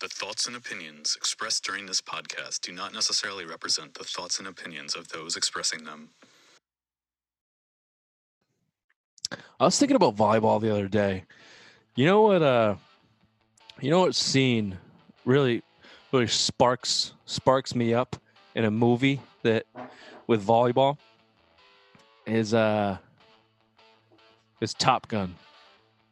The 0.00 0.08
thoughts 0.08 0.46
and 0.46 0.56
opinions 0.56 1.14
expressed 1.14 1.62
during 1.62 1.84
this 1.84 2.00
podcast 2.00 2.62
do 2.62 2.72
not 2.72 2.94
necessarily 2.94 3.44
represent 3.44 3.92
the 3.92 4.04
thoughts 4.04 4.38
and 4.38 4.48
opinions 4.48 4.94
of 4.94 5.08
those 5.08 5.36
expressing 5.36 5.84
them. 5.84 6.08
I 9.60 9.64
was 9.64 9.78
thinking 9.78 9.96
about 9.96 10.16
volleyball 10.16 10.58
the 10.58 10.72
other 10.72 10.88
day. 10.88 11.24
You 11.96 12.06
know 12.06 12.22
what? 12.22 12.40
Uh, 12.40 12.76
you 13.80 13.90
know 13.90 14.00
what 14.00 14.14
scene 14.14 14.78
really, 15.26 15.62
really 16.12 16.26
sparks 16.26 17.12
sparks 17.26 17.74
me 17.74 17.92
up 17.92 18.16
in 18.54 18.64
a 18.64 18.70
movie 18.70 19.20
that 19.42 19.66
with 20.26 20.44
volleyball 20.44 20.96
is 22.26 22.54
uh 22.54 22.96
is 24.62 24.72
Top 24.72 25.08
Gun. 25.08 25.34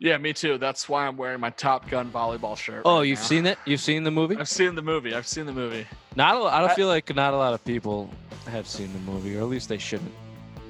Yeah, 0.01 0.17
me 0.19 0.33
too. 0.33 0.59
That's 0.59 0.89
why 0.89 1.07
I'm 1.07 1.17
wearing 1.17 1.41
my 1.41 1.51
Top 1.51 1.89
Gun 1.91 2.11
volleyball 2.11 2.57
shirt. 2.57 2.83
Oh, 2.85 2.99
right 2.99 3.03
you've 3.03 3.19
now. 3.19 3.25
seen 3.25 3.47
it? 3.47 3.59
You've 3.67 3.81
seen 3.81 4.05
the 4.05 4.11
movie? 4.13 4.37
I've 4.37 4.49
seen 4.49 4.75
the 4.77 4.83
movie. 4.83 5.13
I've 5.15 5.27
seen 5.27 5.45
the 5.47 5.53
movie. 5.53 5.87
Not 6.15 6.37
a, 6.37 6.39
I 6.45 6.61
don't 6.61 6.71
I- 6.71 6.75
feel 6.75 6.87
like 6.89 7.13
not 7.15 7.35
a 7.35 7.37
lot 7.37 7.53
of 7.53 7.65
people 7.65 8.09
have 8.47 8.67
seen 8.69 8.93
the 8.93 9.01
movie, 9.01 9.37
or 9.37 9.41
at 9.41 9.49
least 9.49 9.69
they 9.69 9.79
shouldn't. 9.79 10.13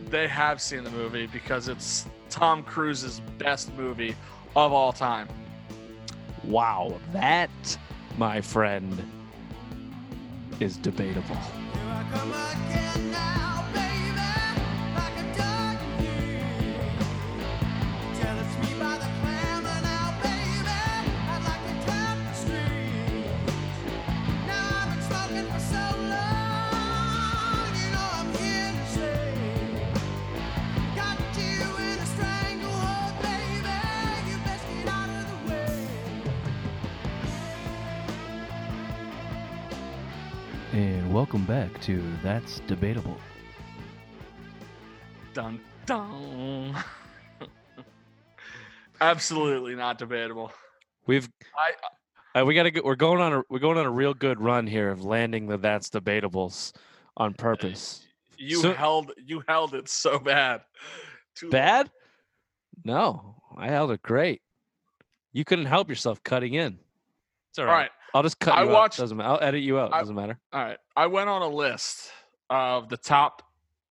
They 0.08 0.26
have 0.28 0.62
seen 0.62 0.82
the 0.84 0.90
movie 0.90 1.26
because 1.26 1.68
it's 1.68 2.06
Tom 2.30 2.62
Cruise's 2.62 3.20
best 3.36 3.74
movie 3.76 4.16
of 4.56 4.72
all 4.72 4.92
time. 4.92 5.28
Wow, 6.44 6.94
that, 7.12 7.50
my 8.16 8.40
friend, 8.40 8.96
is 10.60 10.78
debatable. 10.78 11.36
Welcome 41.18 41.44
back 41.46 41.80
to 41.80 42.00
That's 42.22 42.60
Debatable. 42.68 43.18
Dun 45.34 45.58
dun. 45.84 46.76
Absolutely 49.00 49.74
not 49.74 49.98
debatable. 49.98 50.52
We've 51.08 51.28
I 51.56 52.40
uh, 52.40 52.44
we 52.44 52.54
got 52.54 52.62
to 52.62 52.70
go. 52.70 52.82
We're 52.84 52.94
going 52.94 53.20
on 53.20 53.32
a 53.32 53.42
we're 53.50 53.58
going 53.58 53.78
on 53.78 53.84
a 53.84 53.90
real 53.90 54.14
good 54.14 54.40
run 54.40 54.68
here 54.68 54.92
of 54.92 55.04
landing 55.04 55.48
the 55.48 55.58
That's 55.58 55.90
Debatables 55.90 56.72
on 57.16 57.34
purpose. 57.34 58.06
you 58.36 58.60
So- 58.62 58.74
held 58.74 59.10
you 59.16 59.42
held 59.48 59.74
it 59.74 59.88
so 59.88 60.20
bad. 60.20 60.60
Too 61.34 61.46
long. 61.46 61.50
Bad? 61.50 61.90
No, 62.84 63.42
I 63.56 63.66
held 63.66 63.90
it 63.90 64.02
great. 64.02 64.40
You 65.32 65.44
couldn't 65.44 65.66
help 65.66 65.88
yourself 65.88 66.22
cutting 66.22 66.54
in. 66.54 66.78
It's 67.50 67.58
all 67.58 67.64
All 67.66 67.72
right. 67.72 67.90
I'll 68.14 68.22
just 68.22 68.38
cut 68.40 68.54
I 68.56 68.64
you 68.64 68.70
watched- 68.70 68.98
out. 68.98 69.02
Doesn't 69.04 69.16
matter. 69.16 69.28
I'll 69.30 69.42
edit 69.42 69.62
you 69.62 69.78
out. 69.78 69.92
I- 69.92 70.00
Doesn't 70.00 70.14
matter. 70.14 70.38
All 70.52 70.62
right. 70.64 70.78
I 70.96 71.06
went 71.06 71.28
on 71.28 71.42
a 71.42 71.48
list 71.48 72.10
of 72.50 72.88
the 72.88 72.96
top 72.96 73.42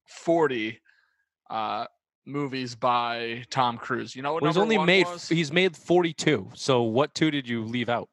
40 0.08 0.80
uh, 1.50 1.86
movies 2.26 2.76
by 2.76 3.44
Tom 3.50 3.78
Cruise. 3.78 4.16
You 4.16 4.22
know 4.24 4.34
what? 4.34 4.42
Well, 4.44 4.52
he's 4.52 4.58
only 4.58 4.78
made 4.80 5.06
was? 5.06 5.30
he's 5.30 5.52
made 5.52 5.76
42. 5.78 6.50
So 6.56 6.82
what 6.84 7.14
two 7.14 7.30
did 7.32 7.48
you 7.48 7.64
leave 7.64 7.90
out? 7.90 8.10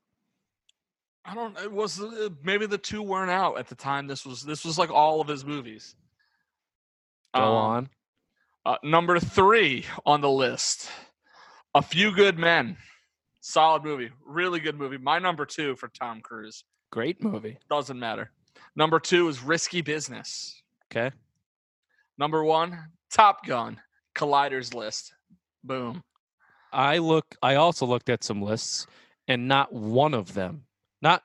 I 1.24 1.34
don't. 1.34 1.56
It 1.58 1.72
was 1.72 2.00
uh, 2.02 2.28
maybe 2.42 2.66
the 2.66 2.76
two 2.76 3.02
weren't 3.02 3.30
out 3.30 3.58
at 3.58 3.66
the 3.68 3.74
time. 3.74 4.06
This 4.06 4.26
was 4.26 4.42
this 4.42 4.62
was 4.64 4.78
like 4.78 4.90
all 4.90 5.22
of 5.22 5.28
his 5.28 5.42
movies. 5.44 5.96
Go 7.34 7.40
Um, 7.40 7.48
on. 7.54 7.88
Uh, 8.66 8.76
number 8.82 9.18
three 9.18 9.84
on 10.04 10.20
the 10.20 10.28
list, 10.30 10.90
A 11.74 11.80
Few 11.82 12.12
Good 12.12 12.38
Men. 12.38 12.76
Solid 13.46 13.84
movie, 13.84 14.10
really 14.24 14.58
good 14.58 14.78
movie. 14.78 14.96
My 14.96 15.18
number 15.18 15.44
two 15.44 15.76
for 15.76 15.88
Tom 15.88 16.22
Cruise 16.22 16.64
Great 16.90 17.22
movie. 17.22 17.58
doesn't 17.68 17.98
matter. 17.98 18.30
Number 18.74 18.98
two 18.98 19.28
is 19.28 19.42
Risky 19.42 19.82
Business. 19.82 20.62
Okay. 20.90 21.14
Number 22.16 22.42
one, 22.42 22.86
Top 23.12 23.44
Gun. 23.44 23.78
Collider's 24.14 24.72
list. 24.72 25.12
Boom. 25.62 26.02
I 26.72 26.96
look 26.96 27.36
I 27.42 27.56
also 27.56 27.84
looked 27.84 28.08
at 28.08 28.24
some 28.24 28.40
lists 28.40 28.86
and 29.28 29.46
not 29.46 29.70
one 29.74 30.14
of 30.14 30.32
them, 30.32 30.64
not 31.02 31.22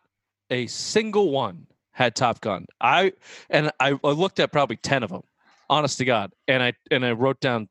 a 0.49 0.67
single 0.67 1.31
one 1.31 1.67
had 1.93 2.17
Top 2.17 2.41
Gun. 2.41 2.65
I 2.81 3.13
and 3.49 3.71
I, 3.79 3.97
I 4.03 4.11
looked 4.11 4.41
at 4.41 4.51
probably 4.51 4.75
10 4.75 5.03
of 5.03 5.09
them. 5.09 5.23
Honest 5.69 5.99
to 5.99 6.05
God. 6.05 6.33
And 6.49 6.61
I 6.61 6.73
and 6.91 7.05
I 7.05 7.13
wrote 7.13 7.39
down 7.39 7.69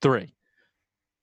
3. 0.00 0.32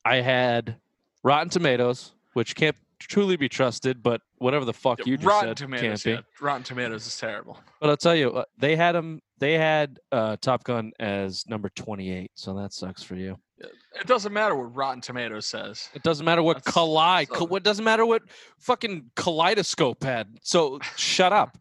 I 0.05 0.17
had 0.17 0.77
Rotten 1.23 1.49
Tomatoes, 1.49 2.13
which 2.37 2.55
can't 2.55 2.75
truly 2.99 3.35
be 3.35 3.49
trusted, 3.49 4.03
but 4.03 4.21
whatever 4.37 4.63
the 4.63 4.71
fuck 4.73 5.03
you 5.07 5.17
just 5.17 5.27
Rotten 5.27 5.49
said 5.49 5.57
Tomatoes. 5.57 5.81
can't 5.81 6.03
be. 6.03 6.11
Yeah. 6.11 6.45
Rotten 6.45 6.63
Tomatoes 6.63 7.07
is 7.07 7.17
terrible. 7.17 7.59
But 7.81 7.89
I'll 7.89 7.97
tell 7.97 8.15
you, 8.15 8.31
uh, 8.31 8.43
they 8.59 8.75
had 8.75 8.91
them. 8.93 9.19
They 9.39 9.53
had 9.53 9.99
uh, 10.11 10.37
Top 10.39 10.63
Gun 10.63 10.91
as 10.99 11.43
number 11.47 11.69
twenty-eight, 11.69 12.29
so 12.35 12.53
that 12.53 12.73
sucks 12.73 13.01
for 13.01 13.15
you. 13.15 13.37
It 13.59 14.05
doesn't 14.05 14.31
matter 14.31 14.53
what 14.55 14.75
Rotten 14.75 15.01
Tomatoes 15.01 15.47
says. 15.47 15.89
It 15.95 16.03
doesn't 16.03 16.25
matter 16.25 16.43
what 16.43 16.57
That's 16.63 16.71
collide. 16.73 17.27
so- 17.33 17.45
What 17.45 17.63
doesn't 17.63 17.83
matter 17.83 18.05
what 18.05 18.21
fucking 18.59 19.09
kaleidoscope 19.15 20.03
had. 20.03 20.27
So 20.43 20.77
shut 20.95 21.33
up. 21.33 21.57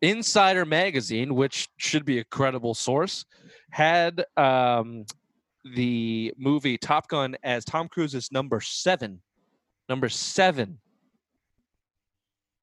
Insider 0.00 0.64
Magazine, 0.64 1.34
which 1.34 1.68
should 1.76 2.04
be 2.04 2.20
a 2.20 2.24
credible 2.24 2.74
source, 2.74 3.24
had 3.70 4.24
um, 4.36 5.06
the 5.74 6.32
movie 6.38 6.78
Top 6.78 7.08
Gun 7.08 7.36
as 7.42 7.64
Tom 7.64 7.88
Cruise's 7.88 8.30
number 8.30 8.60
seven. 8.60 9.20
Number 9.90 10.08
seven. 10.08 10.78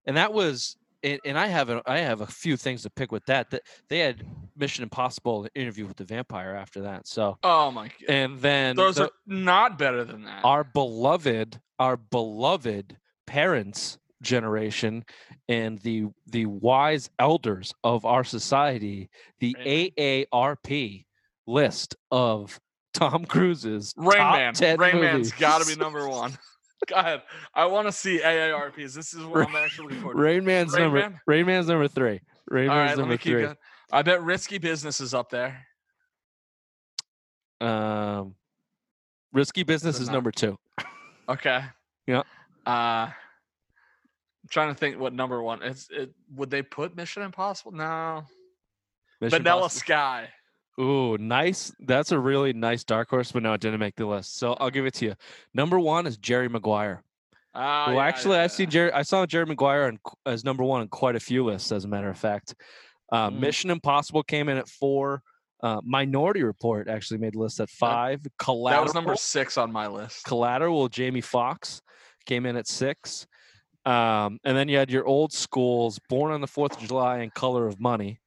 And 0.06 0.16
that 0.16 0.32
was 0.34 0.78
and, 1.04 1.20
and 1.26 1.38
I 1.38 1.48
have 1.48 1.70
a 1.70 1.84
I 1.86 2.00
have 2.00 2.22
a 2.22 2.26
few 2.26 2.56
things 2.56 2.84
to 2.84 2.90
pick 2.90 3.12
with 3.12 3.26
that. 3.26 3.52
That 3.52 3.64
they 3.90 4.00
had 4.00 4.26
Mission 4.56 4.82
Impossible 4.84 5.46
interview 5.54 5.86
with 5.86 5.98
the 5.98 6.06
vampire 6.06 6.56
after 6.56 6.82
that. 6.84 7.06
So 7.06 7.38
Oh 7.44 7.70
my 7.70 7.88
god. 7.90 8.10
and 8.10 8.40
then 8.40 8.78
Those 8.78 8.96
the- 8.96 9.04
are 9.08 9.12
not 9.28 9.78
better 9.78 10.06
than 10.06 10.24
that. 10.24 10.44
our 10.46 10.64
beloved 10.64 11.60
our 11.78 11.98
beloved 11.98 12.98
parents 13.28 13.98
generation 14.24 15.04
and 15.50 15.78
the 15.80 16.06
the 16.28 16.46
wise 16.46 17.10
elders 17.20 17.74
of 17.84 18.06
our 18.06 18.24
society 18.24 19.10
the. 19.40 19.54
AARP 19.66 21.06
list 21.46 21.96
of 22.10 22.58
Tom 22.94 23.26
Cruise's 23.26 23.94
Rain 23.98 24.18
Man. 24.18 24.54
10 24.54 24.80
Rain 24.80 25.02
Man's 25.02 25.34
got 25.34 25.62
to 25.62 25.68
be 25.68 25.76
number 25.80 26.08
one. 26.08 26.32
Go 26.86 26.96
ahead. 26.96 27.24
I 27.56 27.66
want 27.66 27.88
to 27.88 27.92
see 27.92 28.20
AARPs. 28.20 28.94
This 28.94 29.14
is 29.14 29.26
what 29.26 29.48
I'm 29.48 29.56
actually 29.56 29.96
for. 29.96 30.14
Rain 30.14 30.46
Man's 30.46 30.74
Rain 30.74 30.84
number 30.84 31.00
Man? 31.00 31.20
Rain 31.26 31.46
Man's 31.48 31.68
number 31.68 31.88
3 31.88 32.20
Rain 32.50 32.70
All 32.70 32.76
Man's 32.76 32.90
right, 32.92 32.98
number 33.00 33.18
3 33.18 33.42
going. 33.42 33.56
I 33.92 34.02
bet 34.04 34.22
Risky 34.24 34.58
Business 34.60 35.02
is 35.02 35.14
up 35.14 35.30
there. 35.30 35.66
um 37.62 38.36
Risky 39.34 39.64
Business 39.64 40.00
is 40.00 40.08
not- 40.08 40.14
number 40.14 40.32
2 40.32 40.58
Okay. 41.30 41.62
Yeah. 42.06 42.20
Uh, 42.66 43.10
I'm 43.12 43.14
trying 44.50 44.70
to 44.70 44.76
think 44.76 44.98
what 44.98 45.12
number 45.14 45.42
one 45.42 45.62
is. 45.62 45.90
It 45.92 46.14
would 46.34 46.50
they 46.50 46.62
put 46.62 46.96
Mission 46.96 47.22
Impossible? 47.24 47.74
No. 47.74 48.24
Mission 49.20 49.40
Vanilla 49.40 49.58
Impossible. 49.64 49.80
Sky. 49.80 50.30
Ooh, 50.80 51.18
nice. 51.18 51.72
That's 51.80 52.12
a 52.12 52.20
really 52.20 52.54
nice 52.54 52.84
dark 52.84 53.10
horse, 53.10 53.32
but 53.32 53.44
no, 53.44 53.54
it 53.54 53.62
didn't 53.62 53.80
make 53.80 53.96
the 53.96 54.06
list. 54.06 54.38
So 54.38 54.54
I'll 54.54 54.70
give 54.70 54.86
it 54.86 54.94
to 54.96 55.06
you. 55.06 55.16
Number 55.54 55.80
one 55.80 56.06
is 56.06 56.18
Jerry 56.18 56.50
Maguire. 56.50 57.02
Ah, 57.56 57.88
well, 57.88 57.96
yeah, 57.96 58.04
actually, 58.04 58.38
yeah, 58.38 58.44
I've 58.44 58.52
seen 58.52 58.70
Jerry. 58.70 58.92
I 58.92 59.02
saw 59.02 59.26
Jerry 59.26 59.48
Maguire 59.48 59.86
on, 59.86 60.00
as 60.28 60.44
number 60.46 60.64
one 60.64 60.82
on 60.82 60.88
quite 60.90 61.16
a 61.16 61.20
few 61.20 61.44
lists, 61.44 61.72
as 61.72 61.86
a 61.86 61.88
matter 61.88 62.10
of 62.10 62.18
fact. 62.18 62.54
Uh, 63.12 63.30
Mm. 63.32 63.40
Mission 63.40 63.70
Impossible 63.72 64.22
came 64.22 64.50
in 64.50 64.58
at 64.58 64.68
four. 64.68 65.24
Uh, 65.64 65.82
Minority 65.84 66.44
Report 66.44 66.88
actually 66.88 67.18
made 67.18 67.34
the 67.34 67.40
list 67.40 67.60
at 67.60 67.70
five. 67.70 68.22
That 68.22 68.38
Collateral, 68.38 68.84
was 68.84 68.94
number 68.94 69.16
six 69.16 69.58
on 69.58 69.72
my 69.72 69.88
list. 69.88 70.26
Collateral, 70.26 70.88
Jamie 70.90 71.22
Foxx 71.22 71.82
came 72.28 72.46
in 72.46 72.56
at 72.56 72.68
six. 72.68 73.26
Um, 73.86 74.40
and 74.44 74.56
then 74.56 74.68
you 74.68 74.78
had 74.78 74.92
your 74.92 75.06
old 75.08 75.34
schools, 75.34 76.00
Born 76.10 76.32
on 76.32 76.42
the 76.42 76.48
Fourth 76.48 76.74
of 76.80 76.88
July 76.88 77.20
and 77.20 77.34
Color 77.34 77.66
of 77.66 77.80
Money. 77.80 78.20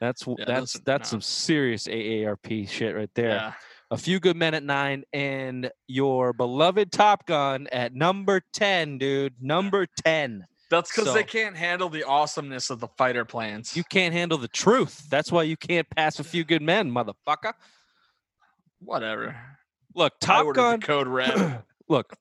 That's 0.00 0.26
Yeah, 0.26 0.44
that's 0.46 0.78
that's 0.80 1.10
some 1.10 1.20
serious 1.20 1.86
AARP 1.86 2.68
shit 2.68 2.94
right 2.94 3.10
there. 3.14 3.28
Yeah. 3.28 3.52
A 3.90 3.96
few 3.96 4.18
good 4.18 4.36
men 4.36 4.54
at 4.54 4.64
nine, 4.64 5.04
and 5.12 5.70
your 5.86 6.32
beloved 6.32 6.90
Top 6.90 7.24
Gun 7.26 7.68
at 7.70 7.94
number 7.94 8.42
ten, 8.52 8.98
dude. 8.98 9.34
Number 9.40 9.86
ten. 10.04 10.46
That's 10.68 10.94
because 10.94 11.14
they 11.14 11.22
can't 11.22 11.56
handle 11.56 11.88
the 11.88 12.02
awesomeness 12.02 12.70
of 12.70 12.80
the 12.80 12.88
fighter 12.98 13.24
plans. 13.24 13.76
You 13.76 13.84
can't 13.84 14.12
handle 14.12 14.38
the 14.38 14.48
truth. 14.48 15.08
That's 15.08 15.30
why 15.30 15.44
you 15.44 15.56
can't 15.56 15.88
pass 15.88 16.18
a 16.18 16.24
few 16.24 16.42
good 16.42 16.62
men, 16.62 16.90
motherfucker. 16.90 17.52
Whatever. 18.80 19.36
Look, 19.94 20.14
Top 20.20 20.52
Gun. 20.54 20.80
the 20.80 20.86
code 20.86 21.06
red. 21.06 21.62
Look, 21.88 22.16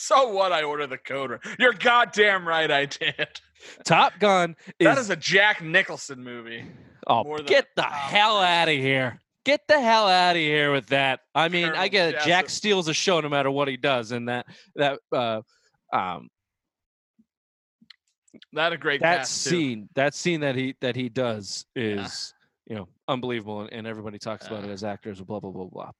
so 0.00 0.28
what? 0.28 0.52
I 0.52 0.62
ordered 0.62 0.86
the 0.90 0.98
code 0.98 1.30
red. 1.32 1.40
You're 1.58 1.72
goddamn 1.72 2.46
right. 2.46 2.70
I 2.70 2.86
did. 2.86 3.28
Top 3.84 4.12
Gun 4.20 4.54
is, 4.78 4.84
that 4.86 4.98
is 4.98 5.10
a 5.10 5.16
Jack 5.16 5.60
Nicholson 5.62 6.22
movie. 6.22 6.64
oh, 7.08 7.24
more 7.24 7.38
get 7.38 7.66
the 7.74 7.82
hell 7.82 8.38
out 8.38 8.68
of 8.68 8.74
here. 8.76 9.20
Get 9.44 9.62
the 9.66 9.80
hell 9.80 10.06
out 10.06 10.36
of 10.36 10.40
here 10.40 10.70
with 10.72 10.86
that. 10.88 11.20
I 11.34 11.48
mean, 11.48 11.70
I 11.70 11.88
get 11.88 12.14
it. 12.14 12.20
Jack 12.20 12.48
steals 12.48 12.86
a 12.86 12.94
show 12.94 13.18
no 13.20 13.28
matter 13.28 13.50
what 13.50 13.66
he 13.66 13.76
does, 13.76 14.12
and 14.12 14.28
that 14.28 14.46
that 14.76 15.00
uh, 15.10 15.40
um, 15.92 16.28
That 18.52 18.72
a 18.72 18.76
great 18.78 19.00
that 19.00 19.18
cast, 19.20 19.44
too. 19.44 19.50
scene, 19.50 19.88
that 19.94 20.14
scene 20.14 20.40
that 20.40 20.54
he 20.54 20.76
that 20.80 20.94
he 20.94 21.08
does 21.08 21.66
Yeah. 21.74 22.02
is 22.04 22.34
you 22.68 22.76
know 22.76 22.88
unbelievable, 23.08 23.62
and, 23.62 23.72
and 23.72 23.86
everybody 23.86 24.18
talks 24.18 24.46
about 24.46 24.64
it 24.64 24.70
as 24.70 24.84
actors, 24.84 25.20
blah 25.20 25.40
blah 25.40 25.50
blah 25.50 25.64
blah. 25.66 25.90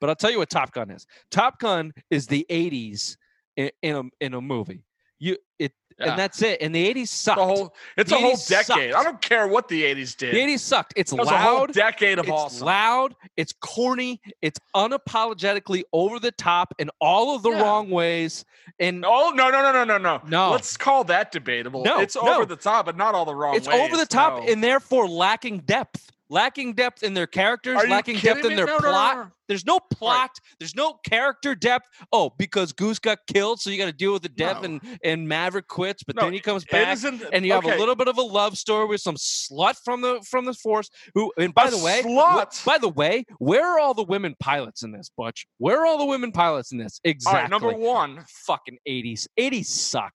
But 0.00 0.08
I'll 0.10 0.16
tell 0.16 0.30
you 0.30 0.38
what 0.38 0.50
Top 0.50 0.72
Gun 0.72 0.90
is. 0.90 1.06
Top 1.30 1.60
Gun 1.60 1.92
is 2.10 2.26
the 2.26 2.44
'80s 2.50 3.16
in, 3.56 3.70
in 3.82 3.96
a 3.96 4.02
in 4.24 4.34
a 4.34 4.40
movie. 4.40 4.84
You 5.20 5.36
it 5.58 5.72
Yeah. 5.98 6.10
and 6.10 6.18
that's 6.18 6.42
it. 6.42 6.60
And 6.60 6.74
the 6.74 6.92
'80s 6.92 7.08
sucked. 7.08 7.38
The 7.38 7.44
whole, 7.44 7.74
it's 7.96 8.10
The 8.10 8.16
a 8.16 8.18
whole 8.20 8.32
80s 8.34 8.48
decade. 8.48 8.92
I 8.94 9.04
don't 9.04 9.20
care 9.22 9.46
what 9.46 9.68
the 9.68 9.84
80s 9.84 10.16
did. 10.16 10.34
the 10.34 10.38
'80s 10.40 10.58
sucked. 10.60 10.92
It's 10.96 11.12
That 11.12 11.18
was 11.20 11.28
a 11.30 11.38
whole 11.38 11.58
loud. 11.60 11.72
decade 11.72 12.18
of 12.18 12.24
It's 12.26 12.32
awesome. 12.32 12.66
loud. 12.66 13.14
It's 13.36 13.52
corny. 13.52 14.20
It's 14.42 14.58
unapologetically 14.74 15.84
over 15.92 16.18
the 16.18 16.32
top 16.32 16.74
in 16.78 16.90
all 17.00 17.36
of 17.36 17.42
the 17.42 17.50
Yeah. 17.50 17.62
wrong 17.62 17.90
ways. 17.90 18.44
And 18.80 19.04
Oh 19.06 19.30
no 19.34 19.50
no 19.50 19.62
no 19.62 19.72
no 19.72 19.84
no 19.84 19.98
no 19.98 20.20
No. 20.26 20.50
Let's 20.50 20.76
call 20.76 21.04
that 21.04 21.30
debatable. 21.30 21.84
No, 21.84 22.00
it's 22.00 22.16
no. 22.16 22.22
over 22.34 22.44
the 22.46 22.56
top, 22.56 22.86
but 22.86 22.96
not 22.96 23.14
all 23.14 23.24
the 23.24 23.34
wrong 23.34 23.54
it's 23.54 23.68
ways. 23.68 23.80
over 23.80 23.96
the 23.96 24.06
top 24.06 24.42
no. 24.42 24.48
and 24.52 24.62
therefore 24.64 25.08
lacking 25.08 25.58
depth. 25.60 26.10
Lacking 26.30 26.72
depth 26.72 27.02
in 27.02 27.12
their 27.12 27.26
characters, 27.26 27.78
lacking 27.86 28.16
depth 28.18 28.44
in 28.46 28.56
their 28.56 28.64
No, 28.64 28.78
no, 28.78 28.78
no, 28.78 28.90
plot. 28.90 29.16
no. 29.16 29.26
There's 29.46 29.66
no 29.66 29.78
plot. 29.78 30.30
There's 30.58 30.74
no 30.74 30.94
character 31.06 31.54
depth. 31.54 31.86
Oh, 32.12 32.30
because 32.38 32.72
Goose 32.72 32.98
got 32.98 33.18
killed, 33.26 33.60
so 33.60 33.68
you 33.68 33.76
got 33.76 33.86
to 33.86 33.92
deal 33.92 34.14
with 34.14 34.22
the 34.22 34.30
death, 34.30 34.64
and 34.64 34.80
and 35.04 35.28
Maverick 35.28 35.68
quits, 35.68 36.02
but 36.02 36.16
then 36.16 36.32
he 36.32 36.40
comes 36.40 36.64
back, 36.64 36.96
and 37.30 37.44
you 37.44 37.52
have 37.52 37.64
a 37.64 37.76
little 37.76 37.94
bit 37.94 38.08
of 38.08 38.16
a 38.16 38.22
love 38.22 38.56
story 38.56 38.86
with 38.86 39.02
some 39.02 39.16
slut 39.16 39.76
from 39.84 40.00
the 40.00 40.24
from 40.28 40.46
the 40.46 40.54
force. 40.54 40.88
Who, 41.14 41.30
and 41.36 41.52
by 41.54 41.66
A 41.66 41.70
the 41.70 41.78
way, 41.84 42.00
wh- 42.02 42.06
slut? 42.06 42.64
by 42.64 42.78
the 42.78 42.88
way, 42.88 43.26
where 43.38 43.66
are 43.66 43.78
all 43.78 43.92
the 43.92 44.02
women 44.04 44.34
pilots 44.40 44.82
in 44.82 44.92
this, 44.92 45.10
Butch? 45.14 45.46
Where 45.58 45.82
are 45.82 45.86
all 45.86 45.98
the 45.98 46.06
women 46.06 46.32
pilots 46.32 46.72
in 46.72 46.78
this? 46.78 47.00
Exactly. 47.04 47.40
right, 47.42 47.50
number 47.50 47.70
one. 47.70 48.24
fucking 48.46 48.78
80s. 48.88 49.26
80s 49.38 49.66
suck. 49.66 50.12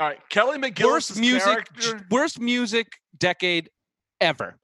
All 0.00 0.08
right, 0.08 0.18
Kelly 0.28 0.58
McGillis' 0.58 0.84
Worst 0.84 1.16
music, 1.20 1.44
character. 1.44 2.06
worst 2.10 2.40
music 2.40 2.88
decade 3.16 3.70
ever. 4.20 4.58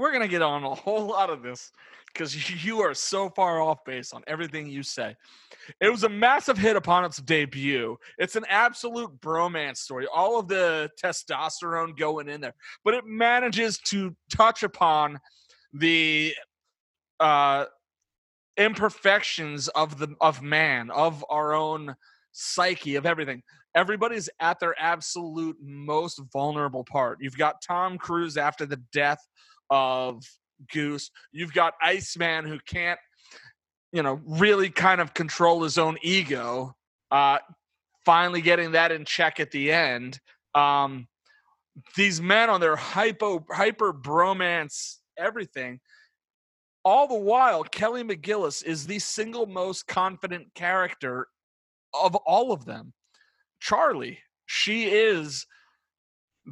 We're 0.00 0.12
gonna 0.12 0.28
get 0.28 0.40
on 0.40 0.64
a 0.64 0.74
whole 0.74 1.04
lot 1.08 1.28
of 1.28 1.42
this 1.42 1.72
because 2.06 2.64
you 2.64 2.80
are 2.80 2.94
so 2.94 3.28
far 3.28 3.60
off 3.60 3.84
base 3.84 4.14
on 4.14 4.22
everything 4.26 4.66
you 4.66 4.82
say. 4.82 5.14
It 5.78 5.90
was 5.90 6.04
a 6.04 6.08
massive 6.08 6.56
hit 6.56 6.74
upon 6.74 7.04
its 7.04 7.18
debut. 7.18 7.98
It's 8.16 8.34
an 8.34 8.46
absolute 8.48 9.20
bromance 9.20 9.76
story. 9.76 10.06
All 10.06 10.38
of 10.38 10.48
the 10.48 10.88
testosterone 10.98 11.98
going 11.98 12.30
in 12.30 12.40
there, 12.40 12.54
but 12.82 12.94
it 12.94 13.04
manages 13.04 13.76
to 13.88 14.16
touch 14.34 14.62
upon 14.62 15.20
the 15.74 16.32
uh, 17.20 17.66
imperfections 18.56 19.68
of 19.68 19.98
the 19.98 20.16
of 20.22 20.40
man, 20.40 20.90
of 20.90 21.22
our 21.28 21.52
own 21.52 21.94
psyche, 22.32 22.96
of 22.96 23.04
everything. 23.04 23.42
Everybody's 23.74 24.30
at 24.40 24.60
their 24.60 24.74
absolute 24.80 25.58
most 25.60 26.22
vulnerable 26.32 26.84
part. 26.84 27.18
You've 27.20 27.36
got 27.36 27.60
Tom 27.60 27.98
Cruise 27.98 28.38
after 28.38 28.64
the 28.64 28.80
death 28.94 29.20
of 29.70 30.24
Goose. 30.72 31.10
You've 31.32 31.52
got 31.52 31.74
Iceman 31.82 32.44
who 32.44 32.58
can't, 32.66 32.98
you 33.92 34.02
know, 34.02 34.20
really 34.24 34.70
kind 34.70 35.00
of 35.00 35.14
control 35.14 35.62
his 35.62 35.78
own 35.78 35.98
ego. 36.02 36.74
Uh, 37.10 37.38
finally 38.04 38.40
getting 38.40 38.72
that 38.72 38.92
in 38.92 39.04
check 39.04 39.40
at 39.40 39.50
the 39.50 39.72
end. 39.72 40.20
Um, 40.54 41.06
these 41.96 42.20
men 42.20 42.50
on 42.50 42.60
their 42.60 42.76
hypo 42.76 43.44
hyper 43.50 43.92
bromance 43.92 44.96
everything. 45.16 45.80
All 46.84 47.06
the 47.06 47.14
while, 47.14 47.62
Kelly 47.62 48.02
McGillis 48.02 48.64
is 48.64 48.86
the 48.86 48.98
single 48.98 49.46
most 49.46 49.86
confident 49.86 50.54
character 50.54 51.28
of 51.92 52.14
all 52.16 52.52
of 52.52 52.64
them. 52.64 52.92
Charlie, 53.60 54.18
she 54.46 54.86
is 54.86 55.46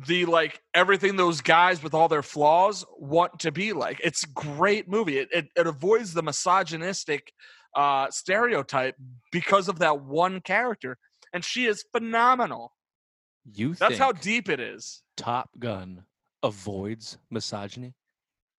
the 0.06 0.26
like 0.26 0.60
everything 0.74 1.16
those 1.16 1.40
guys 1.40 1.82
with 1.82 1.94
all 1.94 2.08
their 2.08 2.22
flaws 2.22 2.84
want 2.98 3.40
to 3.40 3.52
be 3.52 3.72
like. 3.72 4.00
It's 4.02 4.24
a 4.24 4.28
great 4.28 4.88
movie. 4.88 5.18
It 5.18 5.28
it, 5.32 5.48
it 5.56 5.66
avoids 5.66 6.14
the 6.14 6.22
misogynistic 6.22 7.32
uh, 7.74 8.10
stereotype 8.10 8.96
because 9.32 9.68
of 9.68 9.78
that 9.80 10.02
one 10.02 10.40
character, 10.40 10.98
and 11.32 11.44
she 11.44 11.66
is 11.66 11.84
phenomenal. 11.92 12.72
You 13.50 13.74
That's 13.74 13.98
how 13.98 14.12
deep 14.12 14.48
it 14.48 14.60
is. 14.60 15.02
Top 15.16 15.50
Gun 15.58 16.04
avoids 16.42 17.18
misogyny? 17.30 17.94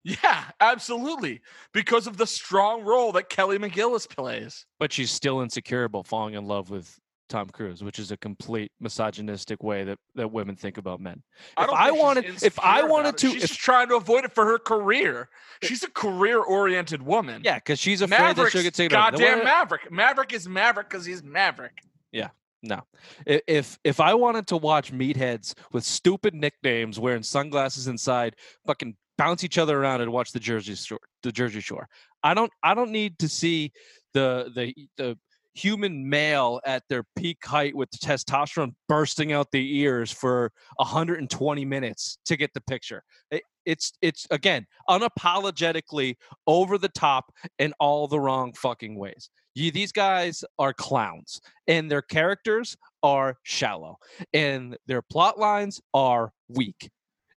Yeah, 0.03 0.45
absolutely. 0.59 1.41
Because 1.73 2.07
of 2.07 2.17
the 2.17 2.25
strong 2.25 2.83
role 2.83 3.11
that 3.11 3.29
Kelly 3.29 3.59
McGillis 3.59 4.09
plays. 4.09 4.65
But 4.79 4.93
she's 4.93 5.11
still 5.11 5.41
insecure 5.41 5.83
about 5.83 6.07
falling 6.07 6.33
in 6.33 6.45
love 6.45 6.69
with 6.69 6.97
Tom 7.29 7.47
Cruise, 7.49 7.83
which 7.83 7.99
is 7.99 8.11
a 8.11 8.17
complete 8.17 8.71
misogynistic 8.79 9.63
way 9.63 9.83
that, 9.85 9.97
that 10.15 10.31
women 10.31 10.55
think 10.55 10.77
about 10.77 10.99
men. 10.99 11.23
If 11.57 11.69
I 11.69 11.85
think 11.85 11.95
she's 11.95 12.01
wanted- 12.03 12.43
if 12.43 12.59
I 12.59 12.83
wanted 12.83 13.17
to- 13.17 13.27
she's 13.31 13.43
if- 13.43 13.49
just 13.51 13.59
trying 13.61 13.87
to 13.89 13.95
avoid 13.95 14.25
it 14.25 14.33
for 14.33 14.45
her 14.45 14.57
career. 14.59 15.29
She's 15.63 15.83
a 15.83 15.89
career-oriented 15.91 17.01
woman. 17.01 17.41
Yeah, 17.45 17.55
because 17.55 17.79
she's 17.79 18.01
afraid 18.01 18.35
that 18.35 18.51
she'll 18.51 18.63
get 18.63 18.73
taken 18.73 18.91
goddamn 18.97 19.43
Maverick. 19.43 19.91
Maverick 19.91 20.33
is 20.33 20.47
Maverick 20.49 20.89
because 20.89 21.05
he's 21.05 21.23
Maverick. 21.23 21.79
Yeah, 22.11 22.29
no. 22.63 22.81
If 23.25 23.77
if 23.83 23.99
I 23.99 24.13
wanted 24.15 24.47
to 24.47 24.57
watch 24.57 24.91
meatheads 24.91 25.53
with 25.71 25.83
stupid 25.83 26.33
nicknames 26.33 26.99
wearing 26.99 27.23
sunglasses 27.23 27.87
inside 27.87 28.35
fucking 28.65 28.95
bounce 29.17 29.43
each 29.43 29.57
other 29.57 29.79
around 29.79 30.01
and 30.01 30.11
watch 30.11 30.31
the 30.31 30.39
Jersey 30.39 30.75
Shore, 30.75 30.99
the 31.23 31.31
Jersey 31.31 31.61
Shore. 31.61 31.87
I 32.23 32.33
don't 32.33 32.51
I 32.63 32.73
don't 32.73 32.91
need 32.91 33.19
to 33.19 33.29
see 33.29 33.71
the 34.13 34.51
the 34.55 34.73
the 34.97 35.17
human 35.59 36.07
male 36.07 36.61
at 36.65 36.83
their 36.89 37.03
peak 37.15 37.45
height 37.45 37.75
with 37.75 37.89
testosterone 37.91 38.73
bursting 38.87 39.33
out 39.33 39.51
the 39.51 39.79
ears 39.79 40.11
for 40.11 40.51
120 40.77 41.65
minutes 41.65 42.17
to 42.25 42.37
get 42.37 42.53
the 42.53 42.61
picture. 42.61 43.03
It, 43.31 43.43
it's 43.65 43.91
it's 44.01 44.25
again 44.31 44.65
unapologetically 44.89 46.15
over 46.47 46.77
the 46.77 46.89
top 46.89 47.31
in 47.59 47.73
all 47.79 48.07
the 48.07 48.19
wrong 48.19 48.53
fucking 48.53 48.97
ways. 48.97 49.29
You, 49.53 49.71
these 49.71 49.91
guys 49.91 50.43
are 50.57 50.73
clowns 50.73 51.41
and 51.67 51.91
their 51.91 52.01
characters 52.01 52.77
are 53.03 53.37
shallow 53.43 53.97
and 54.33 54.77
their 54.87 55.01
plot 55.01 55.37
lines 55.37 55.81
are 55.93 56.31
weak. 56.47 56.89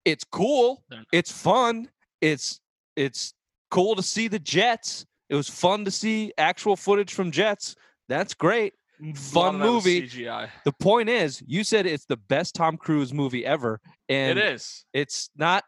It's 0.06 0.24
cool, 0.24 0.84
it's 1.12 1.32
fun, 1.32 1.90
it's 2.22 2.60
it's 2.96 3.34
cool 3.72 3.96
to 3.96 4.04
see 4.04 4.28
the 4.28 4.40
jets. 4.40 5.06
It 5.30 5.36
was 5.36 5.50
fun 5.50 5.86
to 5.86 5.92
see 5.92 6.34
actual 6.38 6.76
footage 6.76 7.14
from 7.14 7.32
jets. 7.32 7.76
That's 8.10 8.34
great. 8.34 8.74
Mm, 9.02 9.18
Fun 9.18 9.56
of 9.56 9.62
movie. 9.62 10.04
CGI. 10.08 10.50
The 10.66 10.74
point 10.74 11.10
is, 11.10 11.42
you 11.46 11.64
said 11.64 11.86
it's 11.86 12.06
the 12.06 12.18
best 12.18 12.56
Tom 12.56 12.78
Cruise 12.78 13.14
movie 13.14 13.46
ever, 13.46 13.80
and 14.10 14.38
it 14.38 14.46
is. 14.46 14.86
it's 14.94 15.30
not 15.36 15.64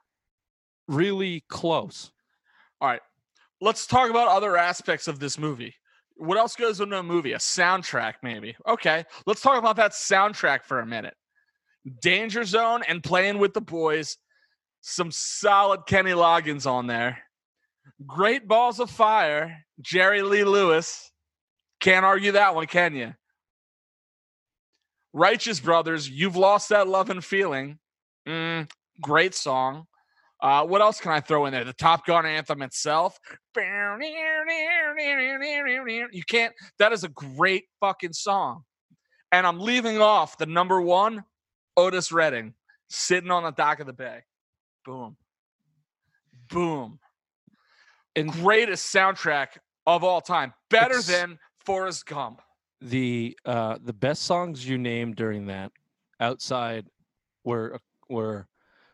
really 0.88 1.44
close. 1.50 2.12
All 2.82 2.88
right. 2.90 3.02
Let's 3.62 3.88
talk 3.88 4.10
about 4.10 4.28
other 4.28 4.58
aspects 4.58 5.08
of 5.08 5.20
this 5.20 5.38
movie. 5.40 5.74
What 6.16 6.38
else 6.38 6.56
goes 6.56 6.80
into 6.82 6.98
a 7.00 7.04
movie? 7.04 7.32
A 7.34 7.38
soundtrack, 7.38 8.16
maybe. 8.22 8.56
Okay. 8.68 9.06
Let's 9.26 9.42
talk 9.42 9.58
about 9.58 9.78
that 9.78 9.94
soundtrack 9.94 10.66
for 10.66 10.80
a 10.80 10.86
minute. 10.86 11.16
Danger 12.02 12.44
Zone 12.44 12.84
and 12.88 13.02
Playing 13.04 13.40
with 13.40 13.54
the 13.54 13.62
Boys. 13.62 14.18
Some 14.82 15.12
solid 15.12 15.86
Kenny 15.88 16.12
Loggins 16.12 16.70
on 16.70 16.88
there. 16.88 17.20
Great 18.06 18.48
Balls 18.48 18.80
of 18.82 18.92
Fire. 18.92 19.64
Jerry 19.82 20.22
Lee 20.22 20.44
Lewis. 20.44 21.10
Can't 21.84 22.06
argue 22.06 22.32
that 22.32 22.56
one, 22.56 22.66
can 22.66 22.96
you? 22.96 23.14
Righteous 25.12 25.60
Brothers. 25.60 26.10
You've 26.10 26.38
lost 26.38 26.70
that 26.70 26.88
love 26.88 27.10
and 27.10 27.22
feeling. 27.24 27.78
Mm, 28.26 28.72
great 29.02 29.36
song. 29.36 29.86
Uh, 30.42 30.66
what 30.66 30.80
else 30.80 31.02
can 31.02 31.12
I 31.12 31.20
throw 31.20 31.46
in 31.46 31.52
there? 31.52 31.66
The 31.66 31.74
Top 31.74 32.06
Gun 32.06 32.26
anthem 32.26 32.62
itself. 32.62 33.20
You 36.14 36.24
can't. 36.26 36.54
That 36.80 36.94
is 36.94 37.04
a 37.04 37.10
great 37.10 37.66
fucking 37.82 38.14
song. 38.14 38.64
And 39.34 39.46
I'm 39.46 39.60
leaving 39.60 40.00
off 40.00 40.38
the 40.38 40.46
number 40.46 40.82
one, 40.82 41.26
Otis 41.76 42.14
Redding, 42.14 42.54
sitting 42.90 43.30
on 43.30 43.44
the 43.44 43.52
dock 43.52 43.82
of 43.82 43.88
the 43.88 43.94
bay. 43.94 44.20
Boom. 44.86 45.18
Boom. 46.50 47.00
And 48.16 48.32
Greatest 48.32 48.96
soundtrack 48.96 49.48
of 49.86 50.06
all 50.06 50.22
time. 50.22 50.54
Better 50.70 51.02
than 51.02 51.40
Forrest 51.66 52.06
Gump. 52.06 52.42
the 52.82 53.38
uh 53.46 53.78
the 53.84 53.94
best 53.94 54.24
songs 54.24 54.68
you 54.68 54.78
named 54.78 55.16
during 55.16 55.46
that 55.48 55.72
outside 56.20 56.86
were 57.44 57.80
were 58.10 58.48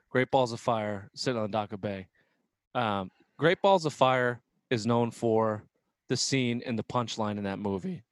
Great 0.10 0.32
Balls 0.32 0.52
of 0.52 0.60
Fire, 0.60 1.10
sitting 1.14 1.38
on 1.40 1.44
the 1.52 1.56
dock 1.56 1.72
of 1.72 1.82
Bay. 1.82 2.08
Um, 2.74 3.12
Great 3.38 3.62
Balls 3.62 3.86
of 3.86 3.94
Fire 3.94 4.42
is 4.70 4.86
known 4.88 5.12
for 5.12 5.64
the 6.08 6.18
scene 6.18 6.64
and 6.66 6.78
the 6.80 6.84
punchline 6.84 7.38
in 7.38 7.44
that 7.44 7.60
movie. 7.60 8.04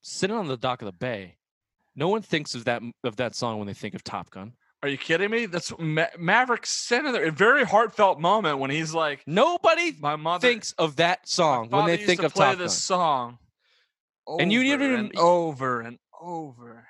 Sitting 0.00 0.34
on 0.36 0.48
the 0.48 0.56
dock 0.56 0.82
of 0.82 0.86
the 0.86 0.92
bay 0.92 1.36
No 1.94 2.08
one 2.08 2.22
thinks 2.22 2.54
of 2.54 2.64
that 2.64 2.82
of 3.04 3.16
that 3.16 3.34
song 3.34 3.58
when 3.58 3.66
they 3.66 3.74
think 3.74 3.94
of 3.94 4.02
Top 4.02 4.30
Gun. 4.30 4.54
Are 4.82 4.88
you 4.88 4.98
kidding 4.98 5.30
me? 5.30 5.46
That's 5.46 5.72
Ma- 5.78 6.06
Maverick 6.18 6.66
in 6.90 7.12
there. 7.12 7.26
A 7.26 7.30
very 7.30 7.62
heartfelt 7.64 8.18
moment 8.18 8.58
when 8.58 8.70
he's 8.70 8.92
like, 8.92 9.22
Nobody 9.26 9.94
"My 10.00 10.16
mother 10.16 10.48
thinks 10.48 10.72
of 10.72 10.96
that 10.96 11.28
song 11.28 11.70
when 11.70 11.86
they 11.86 11.98
think 11.98 12.22
of 12.22 12.34
play 12.34 12.46
Top 12.46 12.54
Gun. 12.56 12.64
this 12.64 12.76
song." 14.26 14.40
And 14.40 14.52
you 14.52 14.62
didn't 14.62 14.82
even- 14.92 15.00
and 15.06 15.16
over 15.18 15.80
and 15.80 15.98
over. 16.20 16.86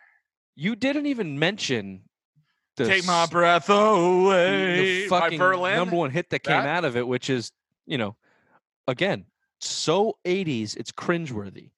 You 0.54 0.76
didn't 0.76 1.06
even 1.06 1.38
mention 1.38 2.08
the 2.76 2.86
Take 2.86 3.06
my 3.06 3.26
breath 3.26 3.68
away. 3.70 5.02
the 5.02 5.08
fucking 5.08 5.38
Berlin. 5.38 5.76
number 5.76 5.96
one 5.96 6.10
hit 6.10 6.30
that 6.30 6.40
came 6.40 6.56
That- 6.62 6.66
out 6.68 6.84
of 6.84 6.96
it, 6.96 7.06
which 7.06 7.28
is, 7.30 7.52
you 7.86 7.98
know, 7.98 8.16
again, 8.88 9.26
so 9.60 10.18
80s, 10.24 10.74
it's 10.76 10.90
cringeworthy. 10.92 11.70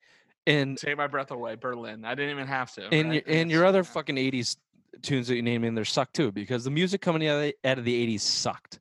And 0.46 0.76
Take 0.76 0.96
my 0.96 1.06
breath 1.06 1.30
away, 1.30 1.54
Berlin. 1.54 2.04
I 2.04 2.14
didn't 2.14 2.32
even 2.32 2.46
have 2.46 2.72
to. 2.74 2.92
and 2.92 3.14
your, 3.14 3.22
and 3.26 3.50
your 3.50 3.64
other 3.64 3.82
fucking 3.82 4.16
80s 4.18 4.56
tunes 5.02 5.28
that 5.28 5.36
you 5.36 5.42
name 5.42 5.64
in 5.64 5.74
there 5.74 5.84
suck 5.84 6.12
too 6.12 6.30
because 6.32 6.64
the 6.64 6.70
music 6.70 7.00
coming 7.00 7.26
out 7.26 7.36
of 7.36 7.42
the, 7.42 7.56
out 7.64 7.78
of 7.78 7.84
the 7.84 7.94
80s 8.16 8.20
sucked. 8.20 8.78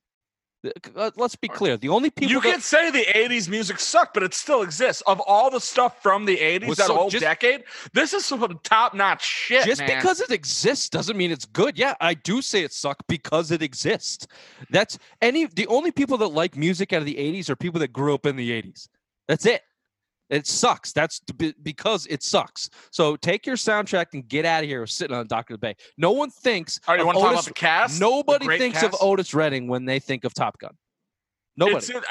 Uh, 0.96 1.12
Let's 1.18 1.36
be 1.36 1.48
clear. 1.48 1.76
The 1.78 1.90
only 1.90 2.10
people 2.10 2.32
you 2.32 2.42
that, 2.42 2.52
can 2.52 2.62
say 2.62 2.90
the 2.90 3.06
80s 3.06 3.50
music 3.50 3.80
sucked, 3.80 4.14
but 4.14 4.24
it 4.24 4.34
still 4.34 4.62
exists. 4.62 5.02
Of 5.08 5.20
all 5.22 5.50
the 5.50 5.60
stuff 5.60 6.02
from 6.02 6.26
the 6.26 6.38
80s, 6.38 6.62
Well, 6.68 6.76
that 6.76 6.88
so 6.88 6.96
whole 6.96 7.10
just- 7.10 7.22
decade, 7.22 7.64
this 7.94 8.14
is 8.14 8.26
some 8.26 8.60
top 8.64 8.94
notch 8.94 9.26
shit. 9.26 9.66
just 9.66 9.82
man. 9.82 9.90
because 9.98 10.22
it 10.22 10.32
exists 10.32 10.90
doesn't 10.90 11.18
mean 11.18 11.32
it's 11.32 11.46
good. 11.46 11.78
Yeah, 11.78 11.96
I 12.00 12.14
do 12.14 12.42
say 12.42 12.64
it 12.64 12.72
sucked 12.74 13.08
because 13.08 13.52
it 13.52 13.62
exists. 13.62 14.28
That's 14.70 14.98
any 15.22 15.46
the 15.46 15.68
only 15.68 15.92
people 15.92 16.18
that 16.20 16.30
like 16.30 16.56
music 16.56 16.94
out 16.94 17.00
of 17.00 17.06
the 17.06 17.16
80s 17.16 17.50
are 17.50 17.56
people 17.56 17.80
that 17.82 17.92
grew 17.92 18.14
up 18.14 18.26
in 18.26 18.36
the 18.38 18.50
80s. 18.52 18.88
That's 19.28 19.46
it. 19.46 19.62
It 20.34 20.48
sucks. 20.48 20.92
That's 20.94 21.22
because 21.62 22.08
it 22.08 22.24
sucks. 22.24 22.68
So 22.92 23.16
take 23.16 23.46
your 23.46 23.56
soundtrack 23.56 24.08
and 24.14 24.28
get 24.28 24.46
out 24.46 24.64
of 24.64 24.70
here 24.70 24.88
sitting 24.88 25.16
on 25.16 25.28
Doctor 25.28 25.54
the 25.54 25.60
Bay. 25.60 25.76
No 25.96 26.12
one 26.12 26.32
thinks 26.32 26.80
All 26.88 26.96
right, 26.96 27.00
you 27.00 27.06
want 27.06 27.18
to 27.18 27.22
talk 27.22 27.32
about 27.32 27.40
Otis- 27.40 27.48
the 27.48 27.54
cast? 27.54 28.02
Nobody 28.02 28.46
great 28.48 28.60
thinks 28.60 28.80
cast? 28.80 28.96
of 28.96 29.00
Otis 29.00 29.36
Redding 29.36 29.68
when 29.68 29.86
they 29.86 30.00
think 30.00 30.24
of 30.24 30.34
Top 30.34 30.58
Gun. 30.58 30.72
Nobody. 31.56 31.78
It's 31.78 31.90
in, 31.90 32.02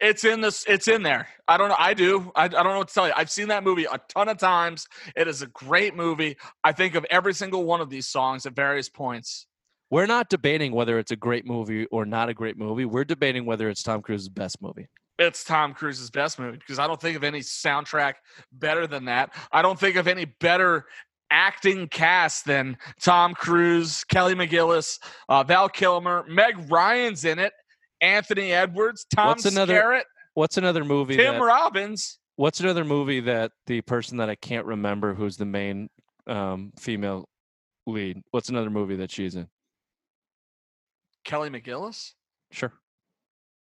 it's 0.00 0.24
in 0.24 0.40
this. 0.40 0.64
It's 0.66 0.88
in 0.88 1.04
there. 1.04 1.28
I 1.46 1.56
don't 1.56 1.68
know. 1.68 1.76
I 1.78 1.94
do. 1.94 2.32
I, 2.34 2.44
I 2.44 2.48
don't 2.48 2.64
know 2.64 2.78
what 2.78 2.88
to 2.88 2.94
tell 2.94 3.06
you. 3.06 3.12
I've 3.16 3.30
seen 3.30 3.48
that 3.48 3.62
movie 3.62 3.84
a 3.84 4.00
ton 4.08 4.28
of 4.28 4.38
times. 4.38 4.88
It 5.14 5.28
is 5.28 5.42
a 5.42 5.46
great 5.46 5.94
movie. 5.94 6.36
I 6.64 6.72
think 6.72 6.96
of 6.96 7.06
every 7.10 7.34
single 7.34 7.64
one 7.64 7.80
of 7.80 7.90
these 7.90 8.08
songs 8.08 8.44
at 8.44 8.54
various 8.54 8.88
points. 8.88 9.46
We're 9.90 10.06
not 10.06 10.28
debating 10.28 10.72
whether 10.72 10.98
it's 10.98 11.12
a 11.12 11.16
great 11.16 11.46
movie 11.46 11.86
or 11.86 12.04
not 12.04 12.28
a 12.28 12.34
great 12.34 12.58
movie. 12.58 12.84
We're 12.84 13.04
debating 13.04 13.46
whether 13.46 13.68
it's 13.68 13.82
Tom 13.84 14.02
Cruise's 14.02 14.28
best 14.28 14.60
movie. 14.60 14.88
It's 15.18 15.42
Tom 15.42 15.74
Cruise's 15.74 16.10
best 16.10 16.38
movie 16.38 16.58
because 16.58 16.78
I 16.78 16.86
don't 16.86 17.00
think 17.00 17.16
of 17.16 17.24
any 17.24 17.40
soundtrack 17.40 18.14
better 18.52 18.86
than 18.86 19.06
that. 19.06 19.34
I 19.50 19.62
don't 19.62 19.78
think 19.78 19.96
of 19.96 20.06
any 20.06 20.26
better 20.40 20.86
acting 21.30 21.88
cast 21.88 22.44
than 22.44 22.78
Tom 23.02 23.34
Cruise, 23.34 24.04
Kelly 24.04 24.34
McGillis, 24.34 24.98
uh, 25.28 25.42
Val 25.42 25.68
Kilmer, 25.68 26.24
Meg 26.28 26.70
Ryan's 26.70 27.24
in 27.24 27.38
it, 27.38 27.52
Anthony 28.00 28.52
Edwards, 28.52 29.06
Tom 29.14 29.28
What's 29.28 29.44
another- 29.44 29.74
Skerritt, 29.74 30.02
What's 30.34 30.56
another 30.56 30.84
movie 30.84 31.16
Tim 31.16 31.34
that, 31.34 31.42
Robbins. 31.42 32.20
What's 32.36 32.60
another 32.60 32.84
movie 32.84 33.18
that 33.22 33.50
the 33.66 33.80
person 33.80 34.18
that 34.18 34.30
I 34.30 34.36
can't 34.36 34.66
remember 34.66 35.12
who's 35.12 35.36
the 35.36 35.44
main 35.44 35.88
um, 36.28 36.70
female 36.78 37.28
lead? 37.88 38.22
What's 38.30 38.48
another 38.48 38.70
movie 38.70 38.94
that 38.96 39.10
she's 39.10 39.34
in? 39.34 39.48
Kelly 41.24 41.50
McGillis? 41.50 42.12
Sure. 42.52 42.72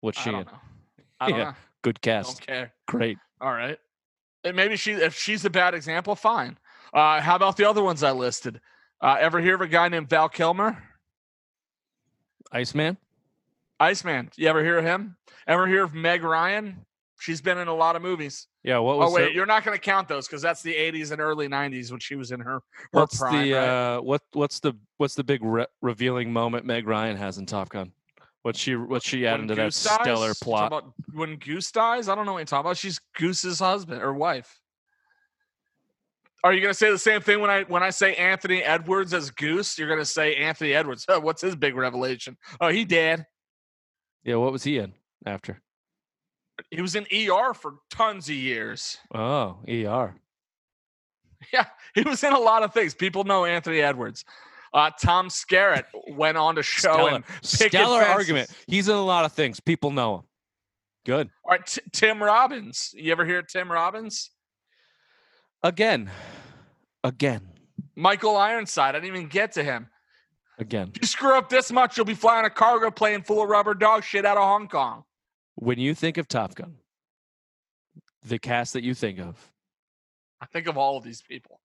What's 0.01 0.19
she 0.19 0.31
in? 0.31 0.37
know. 0.37 0.47
Don't 1.29 1.39
Yeah. 1.39 1.45
know. 1.45 1.55
Good 1.83 2.01
Don't 2.01 2.15
cast. 2.25 2.47
care. 2.47 2.73
Great. 2.87 3.19
All 3.41 3.53
right. 3.53 3.79
And 4.45 4.57
maybe 4.57 4.77
she, 4.77 4.93
if 4.93 5.17
she's 5.17 5.45
a 5.45 5.51
bad 5.51 5.75
example, 5.75 6.15
fine. 6.15 6.59
Uh, 6.93 7.21
how 7.21 7.37
about 7.37 7.57
the 7.57 7.69
other 7.69 7.83
ones 7.83 8.03
I 8.03 8.11
listed? 8.13 8.61
Uh, 9.01 9.17
ever 9.19 9.41
hear 9.41 9.55
of 9.55 9.61
a 9.61 9.67
guy 9.69 9.89
named 9.89 10.09
Val 10.09 10.29
Kilmer? 10.29 10.83
Iceman. 12.53 12.97
Iceman. 13.81 14.31
You 14.37 14.49
ever 14.49 14.63
hear 14.63 14.79
of 14.79 14.85
him? 14.85 15.17
Ever 15.47 15.67
hear 15.67 15.85
of 15.85 15.95
Meg 15.95 16.23
Ryan? 16.23 16.85
She's 17.19 17.41
been 17.41 17.59
in 17.59 17.69
a 17.69 17.75
lot 17.75 17.95
of 17.97 18.03
movies. 18.03 18.49
Yeah. 18.65 18.79
What 18.79 18.99
was? 18.99 19.11
Oh 19.11 19.15
wait, 19.15 19.25
her- 19.25 19.31
you're 19.31 19.47
not 19.47 19.65
going 19.65 19.77
to 19.77 19.81
count 19.81 20.09
those 20.09 20.27
because 20.27 20.43
that's 20.43 20.61
the 20.63 20.75
80s 20.75 21.13
and 21.13 21.21
early 21.21 21.49
90s 21.49 21.91
when 21.91 22.01
she 22.01 22.15
was 22.17 22.33
in 22.33 22.41
her. 22.41 22.55
her 22.55 22.63
what's 22.93 23.19
prime, 23.19 23.45
the 23.49 23.53
right? 23.55 23.69
uh, 23.69 24.01
what 24.01 24.23
what's 24.33 24.61
the 24.61 24.75
what's 24.99 25.15
the 25.15 25.25
big 25.25 25.43
re- 25.43 25.67
revealing 25.81 26.33
moment 26.33 26.65
Meg 26.67 26.87
Ryan 26.87 27.17
has 27.17 27.39
in 27.39 27.47
Top 27.47 27.69
Gun? 27.71 27.93
What's 28.43 28.59
she 28.59 28.75
what's 28.75 29.07
she 29.07 29.25
adding 29.27 29.43
When 29.47 29.49
to 29.49 29.55
that 29.55 29.63
dies? 29.67 29.77
stellar 29.77 30.33
plot? 30.43 30.85
When 31.13 31.37
Goose 31.37 31.71
dies, 31.71 32.09
I 32.09 32.15
don't 32.15 32.27
know 32.27 32.33
what 32.33 32.39
you're 32.39 32.47
talking 32.47 32.67
about. 32.67 32.77
She's 32.77 33.01
Goose's 33.17 33.59
husband 33.59 34.03
or 34.03 34.13
wife. 34.13 34.61
Are 36.45 36.53
you 36.53 36.61
going 36.61 36.73
to 36.73 36.79
say 36.79 36.91
the 36.91 36.99
same 36.99 37.21
thing 37.21 37.41
when 37.41 37.51
I 37.51 37.63
when 37.65 37.83
I 37.83 37.91
say 37.91 38.15
Anthony 38.17 38.63
Edwards 38.63 39.15
as 39.15 39.31
Goose? 39.31 39.79
You're 39.79 39.89
going 39.89 40.01
to 40.01 40.05
say 40.05 40.35
Anthony 40.35 40.75
Edwards. 40.75 41.05
Oh, 41.09 41.21
what's 41.21 41.43
his 41.43 41.55
big 41.55 41.77
revelation? 41.77 42.37
Oh, 42.61 42.69
he 42.69 42.85
dead. 42.85 43.27
Yeah. 44.25 44.37
What 44.37 44.53
was 44.53 44.65
he 44.65 44.79
in 44.79 44.93
after? 45.25 45.61
He 46.71 46.81
was 46.81 46.95
in 46.95 47.07
ER 47.13 47.55
for 47.55 47.77
tons 47.91 48.29
of 48.29 48.35
years. 48.35 48.99
Oh, 49.15 49.59
ER. 49.69 50.15
Yeah, 51.53 51.65
he 51.97 52.03
was 52.03 52.23
in 52.23 52.33
a 52.33 52.39
lot 52.39 52.63
of 52.63 52.73
things. 52.73 52.95
People 52.95 53.25
know 53.25 53.45
Anthony 53.45 53.81
Edwards. 53.81 54.25
Uh, 54.73 54.91
Tom 55.03 55.29
Skerritt 55.29 55.85
went 56.09 56.39
on 56.39 56.55
to 56.55 56.63
show 56.63 56.93
Stellar, 56.93 57.15
and 57.17 57.25
stellar 57.43 58.01
argument. 58.01 58.49
He's 58.69 58.89
in 58.89 58.95
a 58.95 59.05
lot 59.05 59.25
of 59.25 59.33
things. 59.33 59.59
People 59.59 59.91
know 59.91 60.19
him. 60.19 60.23
Good. 61.05 61.31
All 61.45 61.51
right, 61.53 61.67
T- 61.67 61.81
Tim 61.93 62.23
Robbins. 62.23 62.91
You 62.95 63.13
ever 63.13 63.25
hear 63.25 63.41
of 63.41 63.49
Tim 63.49 63.71
Robbins? 63.71 64.31
Again. 65.63 66.11
Again. 67.03 67.49
Michael 67.97 68.37
Ironside. 68.37 68.95
I 68.95 69.01
didn't 69.01 69.17
even 69.17 69.29
get 69.29 69.53
to 69.53 69.65
him. 69.65 69.89
Again. 70.59 70.93
If 70.95 71.03
you 71.03 71.09
screw 71.09 71.37
up 71.37 71.49
this 71.49 71.73
much, 71.73 71.97
you'll 71.97 72.07
be 72.07 72.15
flying 72.15 72.45
a 72.47 72.51
cargo 72.51 72.91
plane 72.91 73.23
full 73.23 73.43
of 73.43 73.49
rubber 73.49 73.75
dog 73.75 74.05
shit 74.05 74.25
out 74.25 74.37
of 74.37 74.45
Hong 74.45 74.69
Kong. 74.69 75.05
When 75.57 75.79
you 75.79 75.95
think 75.95 76.19
of 76.19 76.29
Top 76.29 76.55
Gun, 76.55 76.77
the 78.25 78.39
cast 78.39 78.73
that 78.75 78.85
you 78.85 78.95
think 78.95 79.19
of, 79.19 79.51
I 80.41 80.47
think 80.47 80.67
of 80.67 80.77
all 80.77 80.97
of 80.97 81.05
these 81.05 81.23
people. 81.23 81.61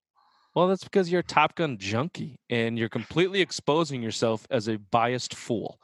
well, 0.55 0.67
that's 0.67 0.83
because 0.83 1.11
you're 1.11 1.21
a 1.21 1.23
Top 1.23 1.55
Gun 1.55 1.77
junkie 1.77 2.39
and 2.49 2.77
you're 2.77 2.89
completely 2.89 3.41
exposing 3.41 4.01
yourself 4.01 4.47
as 4.49 4.67
a 4.67 4.77
biased 4.77 5.35
fool 5.35 5.79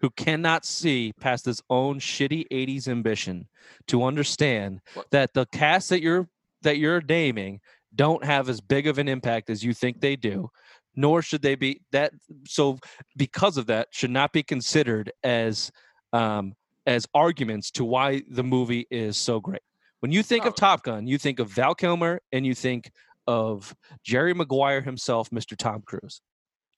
who 0.00 0.10
cannot 0.10 0.64
see 0.64 1.12
past 1.20 1.44
his 1.44 1.62
own 1.70 2.00
shitty 2.00 2.46
80s 2.50 2.88
ambition 2.88 3.48
to 3.88 4.02
understand 4.04 4.80
that 5.10 5.34
the 5.34 5.46
cast 5.46 5.90
that 5.90 6.02
you're 6.02 6.28
that 6.62 6.78
you're 6.78 7.00
naming 7.02 7.60
don't 7.94 8.24
have 8.24 8.48
as 8.48 8.60
big 8.60 8.86
of 8.86 8.98
an 8.98 9.08
impact 9.08 9.50
as 9.50 9.64
you 9.64 9.74
think 9.74 10.00
they 10.00 10.16
do 10.16 10.48
nor 10.96 11.22
should 11.22 11.42
they 11.42 11.54
be 11.54 11.80
that 11.92 12.12
so 12.46 12.78
because 13.16 13.56
of 13.56 13.66
that 13.66 13.88
should 13.90 14.10
not 14.10 14.32
be 14.32 14.42
considered 14.42 15.12
as 15.22 15.70
um 16.12 16.54
as 16.86 17.06
arguments 17.14 17.70
to 17.70 17.84
why 17.84 18.22
the 18.30 18.42
movie 18.42 18.86
is 18.90 19.16
so 19.16 19.38
great. 19.38 19.60
When 20.00 20.10
you 20.10 20.22
think 20.22 20.44
No. 20.44 20.48
of 20.48 20.56
top 20.56 20.82
gun 20.82 21.06
you 21.06 21.18
think 21.18 21.38
of 21.38 21.48
val 21.48 21.74
kilmer 21.74 22.20
and 22.32 22.44
you 22.46 22.54
think 22.54 22.90
of 23.26 23.74
jerry 24.02 24.34
maguire 24.34 24.80
himself 24.80 25.30
mr 25.30 25.56
tom 25.56 25.82
cruise 25.86 26.20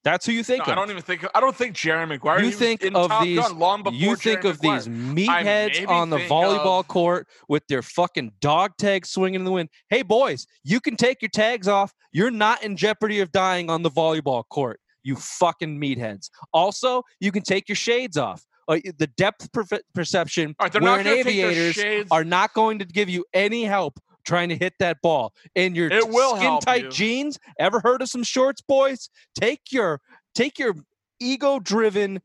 that's 0.05 0.27
who 0.27 0.33
you 0.33 0.43
think 0.43 0.67
No, 0.67 0.73
I 0.73 0.77
don't 0.77 0.91
even 0.91 1.03
think. 1.03 1.25
I 1.35 1.41
don't 1.41 1.55
think 1.55 1.75
Jerry 1.77 2.07
Maguire. 2.07 2.43
You 2.43 2.51
think 2.51 2.83
of 2.85 3.09
Top 3.09 3.23
these- 3.25 3.39
Gun 3.39 3.59
long 3.59 3.83
before 3.83 3.99
you 3.99 4.17
think 4.17 4.43
Jerry 4.43 4.51
of 4.53 4.63
Maguire. 4.63 4.79
these 4.81 4.89
meatheads 4.89 5.89
on 5.89 6.11
the 6.11 6.19
volleyball 6.19 6.81
of- 6.81 6.89
court 6.89 7.29
with 7.49 7.67
their 7.69 7.83
fucking 7.83 8.33
dog 8.41 8.73
tags 8.79 9.11
swinging 9.11 9.41
in 9.41 9.45
the 9.45 9.53
wind. 9.53 9.69
Hey, 9.91 10.03
boys, 10.03 10.47
you 10.65 10.81
can 10.81 10.97
take 10.97 11.23
your 11.23 11.29
tags 11.29 11.69
off. 11.69 11.93
You're 12.13 12.31
not 12.31 12.63
in 12.63 12.77
jeopardy 12.77 13.21
of 13.21 13.31
dying 13.33 13.71
on 13.71 13.83
the 13.83 13.91
volleyball 13.91 14.43
court, 14.49 14.81
you 15.03 15.17
fucking 15.17 15.81
meatheads. 15.81 16.31
Also, 16.53 17.03
you 17.21 17.31
can 17.33 17.43
take 17.43 17.69
your 17.69 17.77
shades 17.77 18.17
off. 18.17 18.45
Uh, 18.69 18.79
the 18.99 19.09
depth 19.17 19.51
perfe- 19.53 19.81
perception 19.93 20.55
right, 20.61 20.73
wearing 20.81 20.85
going 20.85 21.05
to 21.05 21.25
take 21.25 21.37
their 21.37 21.51
aviators 21.51 22.07
are 22.13 22.23
not 22.23 22.53
going 22.55 22.79
to 22.79 22.85
give 22.85 23.09
you 23.09 23.25
any 23.35 23.65
help 23.65 23.99
trying 24.25 24.49
to 24.49 24.57
hit 24.57 24.75
that 24.79 25.01
ball. 25.03 25.33
in 25.55 25.75
your 25.75 25.89
It 25.91 26.09
will 26.09 26.37
skin 26.37 26.59
tight 26.61 26.85
you. 26.85 26.91
jeans. 26.91 27.39
Ever 27.59 27.81
heard 27.81 28.03
of 28.03 28.09
some 28.09 28.23
shorts, 28.23 28.61
boys? 28.61 29.11
Take 29.39 29.61
your 29.71 30.01
take 30.35 30.59
your 30.59 30.75
ego 31.21 31.59
driven, 31.59 32.21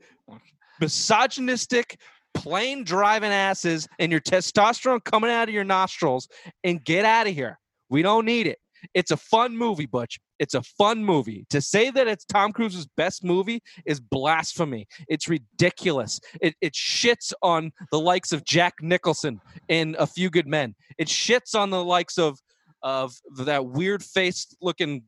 misogynistic, 0.80 2.00
plane 2.34 2.84
driving 2.84 3.32
asses 3.32 3.88
and 4.00 4.12
your 4.12 4.22
testosterone 4.22 5.04
coming 5.04 5.32
out 5.32 5.48
of 5.50 5.54
your 5.54 5.64
nostrils 5.64 6.28
and 6.64 6.84
get 6.84 7.04
out 7.06 7.28
of 7.28 7.34
here. 7.34 7.60
We 7.90 8.02
don't 8.02 8.26
need 8.26 8.48
it. 8.48 8.60
It's 8.94 9.12
a 9.12 9.18
fun 9.18 9.58
movie, 9.58 9.86
Butch. 9.86 10.20
It's 10.40 10.54
a 10.54 10.62
fun 10.62 11.04
movie. 11.04 11.46
To 11.50 11.62
say 11.62 11.90
that 11.92 12.08
it's 12.08 12.26
Tom 12.26 12.52
Cruise's 12.54 12.88
best 12.98 13.24
movie 13.24 13.62
is 13.86 14.00
blasphemy. 14.00 14.88
It's 15.08 15.28
ridiculous. 15.28 16.20
It, 16.42 16.56
it 16.62 16.74
shits 16.74 17.34
on 17.42 17.72
the 17.92 18.00
likes 18.00 18.32
of 18.32 18.44
Jack 18.46 18.76
Nicholson 18.82 19.40
in 19.68 19.96
A 20.00 20.06
Few 20.08 20.30
Good 20.30 20.48
Men. 20.48 20.76
It 20.98 21.08
shits 21.08 21.56
on 21.60 21.70
the 21.70 21.84
likes 21.84 22.18
of 22.18 22.40
of 22.84 23.16
that 23.38 23.66
weird 23.66 24.04
faced 24.04 24.56
looking 24.62 25.04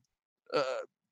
uh, 0.54 0.64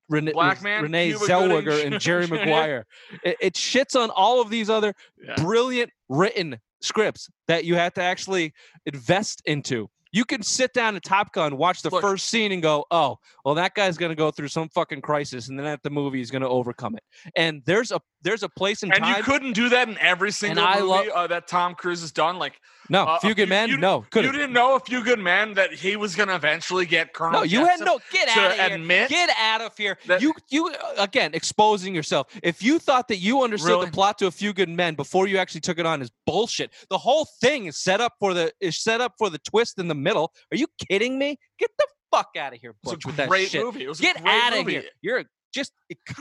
Rene, 0.10 0.32
Black 0.32 0.62
man, 0.64 0.84
Renee 0.84 1.10
Cuba 1.12 1.26
Zellweger 1.26 1.64
Gooding 1.66 1.94
and 1.94 2.02
Jerry. 2.02 2.28
Maguire. 2.32 2.86
It, 3.24 3.38
it 3.40 3.54
shits 3.54 3.96
on 4.00 4.10
all 4.10 4.42
of 4.42 4.50
these 4.50 4.70
other 4.70 4.94
Yeah. 5.24 5.36
brilliant 5.38 5.92
written 6.10 6.60
scripts 6.82 7.30
that 7.48 7.66
you 7.66 7.76
have 7.76 7.94
to 7.94 8.02
actually 8.02 8.54
invest 8.86 9.42
into. 9.46 9.90
You 10.18 10.26
can 10.26 10.42
sit 10.42 10.74
down 10.74 10.96
at 10.96 11.04
Top 11.04 11.32
Gun, 11.32 11.58
watch 11.58 11.84
the 11.84 11.92
Look- 11.92 12.02
first 12.02 12.30
scene, 12.30 12.52
and 12.52 12.60
go, 12.60 12.86
"Oh, 12.90 13.20
well, 13.46 13.54
that 13.54 13.76
guy's 13.76 14.00
gonna 14.00 14.16
go 14.16 14.32
through 14.32 14.48
some 14.48 14.68
fucking 14.70 15.02
crisis, 15.02 15.48
and 15.48 15.60
then 15.60 15.68
at 15.68 15.84
the 15.84 15.92
movie, 15.92 16.18
he's 16.18 16.32
gonna 16.32 16.50
overcome 16.50 16.96
it." 16.96 17.04
And 17.36 17.62
there's 17.66 17.92
a 17.92 18.02
there's 18.28 18.44
a 18.44 18.50
place 18.50 18.84
in 18.84 18.92
And 18.92 19.00
time. 19.02 19.10
And 19.16 19.18
you 19.18 19.24
couldn't 19.24 19.54
do 19.54 19.70
that 19.70 19.88
in 19.88 19.98
every 20.00 20.32
single 20.32 20.66
movie 20.68 20.82
lo- 20.82 21.08
uh, 21.16 21.28
that 21.28 21.48
Tom 21.48 21.74
Cruise 21.76 22.02
has 22.02 22.12
done. 22.12 22.38
Like 22.38 22.60
no, 22.90 23.04
uh, 23.06 23.20
Few 23.20 23.30
Good 23.34 23.44
few- 23.44 23.48
Men. 23.48 23.70
you- 23.70 23.78
no, 23.78 24.00
you 24.00 24.06
couldn't. 24.12 24.32
didn't 24.34 24.54
know 24.54 24.76
a 24.76 24.80
few 24.80 25.04
good 25.04 25.20
men 25.20 25.54
that 25.56 25.74
he 25.74 25.96
was 25.96 26.16
going 26.16 26.30
to 26.30 26.36
eventually 26.36 26.86
get 26.86 27.14
Colonel. 27.14 27.40
No, 27.40 27.44
you 27.44 27.60
had 27.66 27.80
Jessup 27.80 27.86
no. 27.88 28.00
Get 28.12 28.28
out 28.30 28.52
of 28.52 28.58
here. 28.58 28.76
admit 28.76 29.10
Get 29.10 29.30
out 29.38 29.62
of 29.62 29.78
here. 29.78 29.98
that- 30.08 30.22
you 30.22 30.34
you 30.50 30.68
uh, 30.70 30.94
again 30.98 31.32
exposing 31.34 31.96
yourself. 31.96 32.28
If 32.44 32.62
you 32.62 32.80
thought 32.80 33.08
that 33.08 33.18
you 33.18 33.44
understood 33.44 33.70
Really? 33.72 33.86
the 33.88 33.92
plot 33.92 34.18
to 34.20 34.28
A 34.28 34.32
Few 34.32 34.52
Good 34.54 34.70
Men 34.70 34.96
before 34.96 35.28
you 35.28 35.38
actually 35.38 35.62
took 35.62 35.80
it 35.80 35.86
on 35.86 36.02
is 36.02 36.12
bullshit. 36.26 36.72
The 36.90 36.98
whole 36.98 37.28
thing 37.42 37.66
is 37.68 37.78
set 37.78 38.02
up 38.02 38.14
for 38.20 38.34
the 38.34 38.52
is 38.60 38.78
set 38.78 39.00
up 39.02 39.14
for 39.18 39.30
the 39.30 39.40
twist 39.40 39.80
in 39.80 39.88
the 39.88 39.96
middle. 39.96 40.34
Are 40.52 40.58
you 40.58 40.68
kidding 40.90 41.18
me? 41.18 41.38
Get 41.60 41.72
the 41.78 41.88
fuck 42.12 42.30
out 42.40 42.54
of 42.54 42.60
here, 42.62 42.74
Butch, 42.84 43.04
a 43.04 43.08
with 43.10 43.18
that 43.18 43.28
great 43.28 43.50
shit. 43.50 43.62
movie. 43.64 43.84
It 43.84 43.90
was 43.90 44.00
Get 44.00 44.16
out 44.26 44.58
of 44.58 44.66
here. 44.66 44.84
You're 45.02 45.20
a, 45.20 45.26
just 45.54 45.72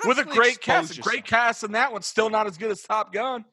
with 0.04 0.18
a 0.18 0.25
great 0.25 0.56
expose 0.56 0.88
cast. 0.88 1.00
Great 1.00 1.25
cast 1.25 1.62
and 1.62 1.75
that 1.75 1.92
one's 1.92 2.06
Still 2.06 2.30
not 2.30 2.47
as 2.47 2.56
good 2.59 2.71
as 2.71 2.83
Top 2.83 3.12
Gun. 3.12 3.45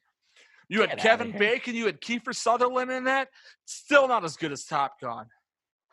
You 0.70 0.80
Get 0.80 0.90
had 0.92 1.00
Kevin. 1.00 1.32
Bacon. 1.38 1.76
You 1.76 1.86
had 1.88 2.00
Kiefer 2.02 2.34
Sutherland 2.34 2.90
in 2.92 3.04
that. 3.06 3.28
Still 3.66 4.08
not 4.08 4.24
as 4.24 4.38
good 4.38 4.52
as 4.52 4.64
Top 4.64 5.00
Gun. 5.02 5.26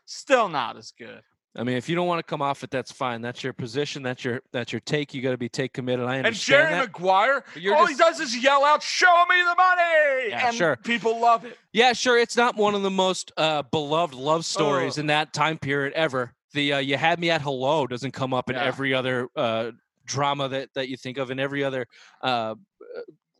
Still 0.06 0.48
not 0.48 0.76
as 0.76 0.92
good. 0.96 1.20
I 1.56 1.64
mean, 1.64 1.76
if 1.76 1.88
you 1.88 1.96
don't 1.96 2.06
want 2.06 2.20
to 2.20 2.22
come 2.22 2.40
off 2.40 2.62
it, 2.62 2.70
that's 2.70 2.92
fine. 2.92 3.20
That's 3.22 3.42
your 3.42 3.52
position. 3.52 4.04
That's 4.04 4.24
your 4.24 4.40
that's 4.52 4.72
your 4.72 4.78
take. 4.80 5.12
You 5.12 5.20
got 5.20 5.32
to 5.32 5.36
be 5.36 5.48
take 5.48 5.72
committed. 5.72 6.06
I 6.06 6.16
And 6.18 6.26
understand 6.26 6.68
Jerry 6.68 6.80
that. 6.80 6.92
Maguire, 6.92 7.44
But 7.52 7.60
you're 7.62 7.74
all 7.74 7.88
just- 7.88 7.98
he 8.00 8.04
does 8.04 8.20
is 8.20 8.36
yell 8.40 8.64
out, 8.64 8.84
"Show 8.84 9.24
me 9.28 9.34
the 9.42 9.56
money!" 9.56 10.28
Yeah, 10.28 10.46
and 10.46 10.56
sure. 10.56 10.76
people 10.76 11.18
love 11.20 11.44
it. 11.44 11.58
Yeah, 11.72 11.92
sure. 11.92 12.16
It's 12.16 12.36
not 12.36 12.54
one 12.54 12.76
of 12.76 12.82
the 12.82 12.90
most 12.90 13.32
uh, 13.36 13.62
beloved 13.62 14.14
love 14.14 14.44
stories 14.44 14.96
Oh. 14.96 15.00
in 15.00 15.06
that 15.08 15.32
time 15.32 15.58
period 15.58 15.92
ever. 15.94 16.32
The 16.52 16.74
uh, 16.74 16.78
"You 16.78 16.96
Had 16.96 17.20
Me 17.20 17.30
at 17.30 17.42
Hello" 17.42 17.86
doesn't 17.86 18.12
come 18.12 18.34
up 18.34 18.50
in 18.50 18.56
Yeah. 18.56 18.64
every 18.64 18.92
other 18.94 19.28
uh, 19.36 19.70
drama 20.04 20.48
that 20.48 20.68
that 20.74 20.88
you 20.88 20.96
think 20.96 21.18
of, 21.18 21.30
in 21.30 21.38
every 21.38 21.62
other 21.64 21.86
uh, 22.22 22.54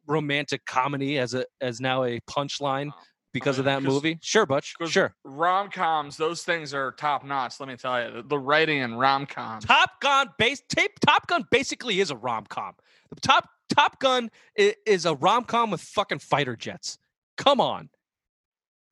romantic 0.06 0.64
comedy 0.66 1.18
as 1.18 1.34
a 1.34 1.44
as 1.60 1.80
now 1.80 2.04
a 2.04 2.20
punchline 2.20 2.90
because 3.32 3.58
of 3.58 3.64
mean, 3.66 3.74
that 3.74 3.82
'cause- 3.84 3.92
movie. 3.94 4.18
Sure, 4.22 4.44
Butch. 4.46 4.74
Sure. 4.86 5.14
Rom 5.24 5.70
coms, 5.70 6.16
those 6.16 6.42
things 6.42 6.74
are 6.74 6.92
top 6.92 7.24
notch. 7.24 7.60
Let 7.60 7.68
me 7.68 7.76
tell 7.76 8.02
you, 8.04 8.12
the, 8.12 8.22
the 8.22 8.38
writing 8.38 8.78
in 8.78 8.94
rom 8.94 9.26
coms. 9.26 9.64
Top 9.64 10.00
Gun 10.00 10.28
base 10.38 10.62
tape. 10.68 10.98
Top 11.00 11.26
Gun 11.28 11.44
basically 11.50 12.00
is 12.00 12.10
a 12.10 12.16
rom 12.16 12.46
com. 12.46 12.74
The 13.14 13.20
top 13.20 13.48
Top 13.68 14.00
Gun 14.00 14.30
is, 14.56 14.74
is 14.84 15.06
a 15.06 15.14
rom 15.14 15.44
com 15.44 15.70
with 15.70 15.80
fucking 15.80 16.18
fighter 16.18 16.56
jets. 16.56 16.98
Come 17.36 17.60
on. 17.60 17.88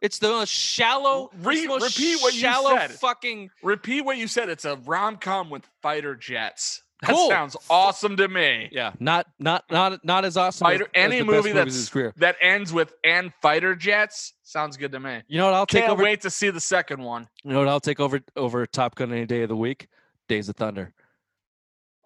It's 0.00 0.18
the 0.18 0.28
most 0.28 0.50
shallow, 0.52 1.30
Re- 1.42 1.62
the 1.62 1.68
most 1.68 1.98
repeat 1.98 2.20
what 2.22 2.32
you 2.34 2.40
shallow 2.40 2.76
said. 2.76 2.92
fucking 2.92 3.50
Repeat 3.62 4.02
what 4.02 4.16
you 4.16 4.28
said. 4.28 4.48
It's 4.48 4.64
a 4.64 4.76
rom 4.84 5.16
com 5.16 5.50
with 5.50 5.64
fighter 5.82 6.14
jets. 6.14 6.82
That 7.02 7.10
Cool. 7.10 7.28
sounds 7.28 7.56
awesome 7.70 8.16
to 8.16 8.26
me. 8.28 8.68
Yeah, 8.72 8.92
not 8.98 9.26
not 9.38 9.64
not 9.70 10.04
not 10.04 10.24
as 10.24 10.36
awesome. 10.36 10.64
Fighter, 10.64 10.84
as, 10.84 10.90
as 10.94 11.04
any 11.04 11.18
the 11.20 11.24
movie 11.24 11.36
movies 11.38 11.54
that's 11.54 11.74
his 11.74 11.88
career. 11.88 12.12
that 12.16 12.36
ends 12.40 12.72
with 12.72 12.92
and 13.04 13.32
fighter 13.40 13.76
jets 13.76 14.34
sounds 14.42 14.76
good 14.76 14.90
to 14.92 14.98
me. 15.00 15.22
You 15.28 15.38
know 15.38 15.44
what? 15.46 15.54
I'll 15.54 15.66
take 15.66 15.82
Can't 15.82 15.92
over. 15.92 16.02
wait 16.02 16.20
to 16.22 16.30
see 16.30 16.50
the 16.50 16.60
second 16.60 17.00
one. 17.02 17.28
You 17.44 17.52
know 17.52 17.60
what? 17.60 17.68
I'll 17.68 17.78
take 17.78 18.00
over 18.00 18.20
over 18.34 18.66
Top 18.66 18.96
Gun 18.96 19.12
any 19.12 19.26
day 19.26 19.42
of 19.42 19.48
the 19.48 19.56
week. 19.56 19.86
Days 20.28 20.48
of 20.48 20.56
Thunder. 20.56 20.92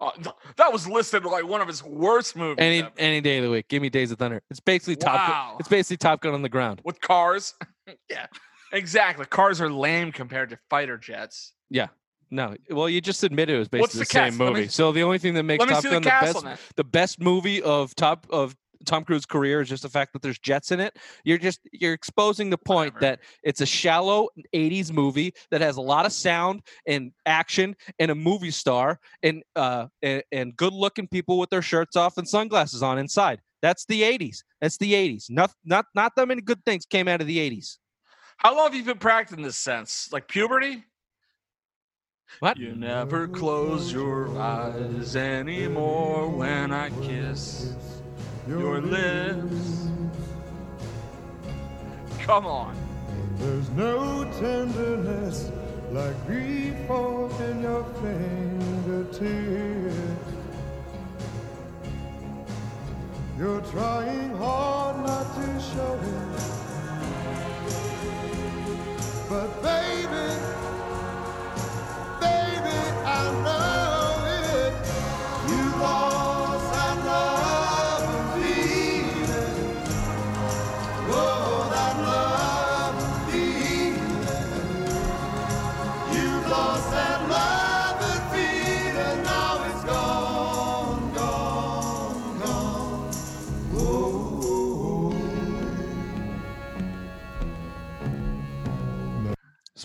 Oh, 0.03 0.11
th- 0.21 0.35
that 0.57 0.73
was 0.73 0.85
listed 0.87 1.23
like 1.23 1.47
one 1.47 1.61
of 1.61 1.67
his 1.67 1.81
worst 1.81 2.35
movies. 2.35 2.57
Any 2.59 2.79
ever. 2.79 2.91
any 2.97 3.21
day 3.21 3.37
of 3.37 3.45
the 3.45 3.49
week. 3.49 3.69
Give 3.69 3.81
me 3.81 3.89
Days 3.89 4.11
of 4.11 4.19
Thunder. 4.19 4.41
It's 4.49 4.59
basically 4.59 4.97
Top. 4.97 5.29
Gun. 5.29 5.55
It's 5.59 5.69
basically 5.69 5.97
Top 5.97 6.21
Gun 6.21 6.33
on 6.33 6.41
the 6.41 6.49
ground. 6.49 6.81
with 6.83 6.99
cars. 6.99 7.53
yeah, 8.09 8.27
exactly. 8.73 9.25
Cars 9.25 9.61
are 9.61 9.69
lame 9.69 10.11
compared 10.11 10.49
to 10.49 10.59
fighter 10.69 10.97
jets. 10.97 11.53
Yeah. 11.69 11.87
No, 12.29 12.55
well, 12.69 12.89
you 12.89 12.99
just 12.99 13.23
admitted 13.23 13.55
it 13.55 13.59
was 13.59 13.69
basically 13.69 13.99
the 13.99 14.05
the, 14.05 14.05
same? 14.05 14.37
Let 14.37 14.47
me- 14.47 14.59
movie. 14.61 14.67
so 14.67 14.91
the 14.91 15.03
only 15.03 15.19
thing 15.19 15.35
that 15.35 15.43
makes 15.43 15.63
Top 15.63 15.83
Gun 15.83 15.93
the 15.93 15.99
the 15.99 16.03
best 16.09 16.75
the 16.75 16.83
best 16.83 17.21
movie 17.21 17.61
of 17.61 17.95
top 17.95 18.27
of 18.29 18.55
Tom 18.85 19.03
Cruise's 19.03 19.25
career 19.25 19.61
is 19.61 19.69
just 19.69 19.83
the 19.83 19.89
fact 19.89 20.13
that 20.13 20.21
there's 20.21 20.39
jets 20.39 20.71
in 20.71 20.79
it. 20.79 20.97
You're 21.23 21.37
just 21.37 21.59
you're 21.71 21.93
exposing 21.93 22.49
the 22.49 22.57
point 22.57 22.93
Whatever. 22.95 23.17
that 23.17 23.19
it's 23.43 23.61
a 23.61 23.65
shallow 23.65 24.29
80s 24.53 24.91
movie 24.91 25.33
that 25.51 25.61
has 25.61 25.77
a 25.77 25.81
lot 25.81 26.05
of 26.05 26.11
sound 26.11 26.61
and 26.87 27.11
action 27.25 27.75
and 27.99 28.11
a 28.11 28.15
movie 28.15 28.51
star 28.51 28.99
and 29.23 29.43
uh 29.55 29.87
and, 30.01 30.23
and 30.31 30.55
good 30.55 30.73
looking 30.73 31.07
people 31.07 31.37
with 31.37 31.49
their 31.49 31.61
shirts 31.61 31.95
off 31.95 32.17
and 32.17 32.27
sunglasses 32.27 32.83
on 32.83 32.97
inside. 32.97 33.39
That's 33.61 33.85
the 33.85 34.01
80s. 34.01 34.43
That's 34.61 34.77
the 34.77 34.93
80s. 34.93 35.25
Not 35.29 35.51
not 35.63 35.85
not 35.95 36.13
that 36.15 36.27
many 36.27 36.41
good 36.41 36.63
things 36.65 36.85
came 36.85 37.07
out 37.07 37.21
of 37.21 37.27
the 37.27 37.37
80s. 37.37 37.77
How 38.37 38.55
long 38.55 38.65
have 38.65 38.75
you 38.75 38.83
been 38.83 38.97
practicing 38.97 39.43
this 39.43 39.57
sense? 39.57 40.09
Like 40.11 40.27
puberty? 40.27 40.83
What? 42.39 42.57
You 42.57 42.75
never 42.75 43.27
close 43.27 43.93
your 43.93 44.37
eyes 44.39 45.15
anymore 45.15 46.29
when 46.29 46.71
I 46.73 46.89
kiss 47.01 47.75
your 48.47 48.81
lips. 48.81 49.87
Come 52.19 52.45
on. 52.45 52.75
There's 53.37 53.69
no 53.71 54.23
tenderness 54.39 55.51
like 55.91 56.25
grief 56.27 56.73
in 56.89 57.61
your 57.61 57.83
fingertips. 58.01 59.23
You're 63.37 63.61
trying 63.61 64.35
hard 64.37 64.97
not 65.05 65.35
to 65.35 65.59
show 65.59 65.99
it. 66.01 66.39
But 69.29 69.61
baby, 69.63 70.27
baby, 72.21 72.77
I 73.05 73.31
know 73.43 73.72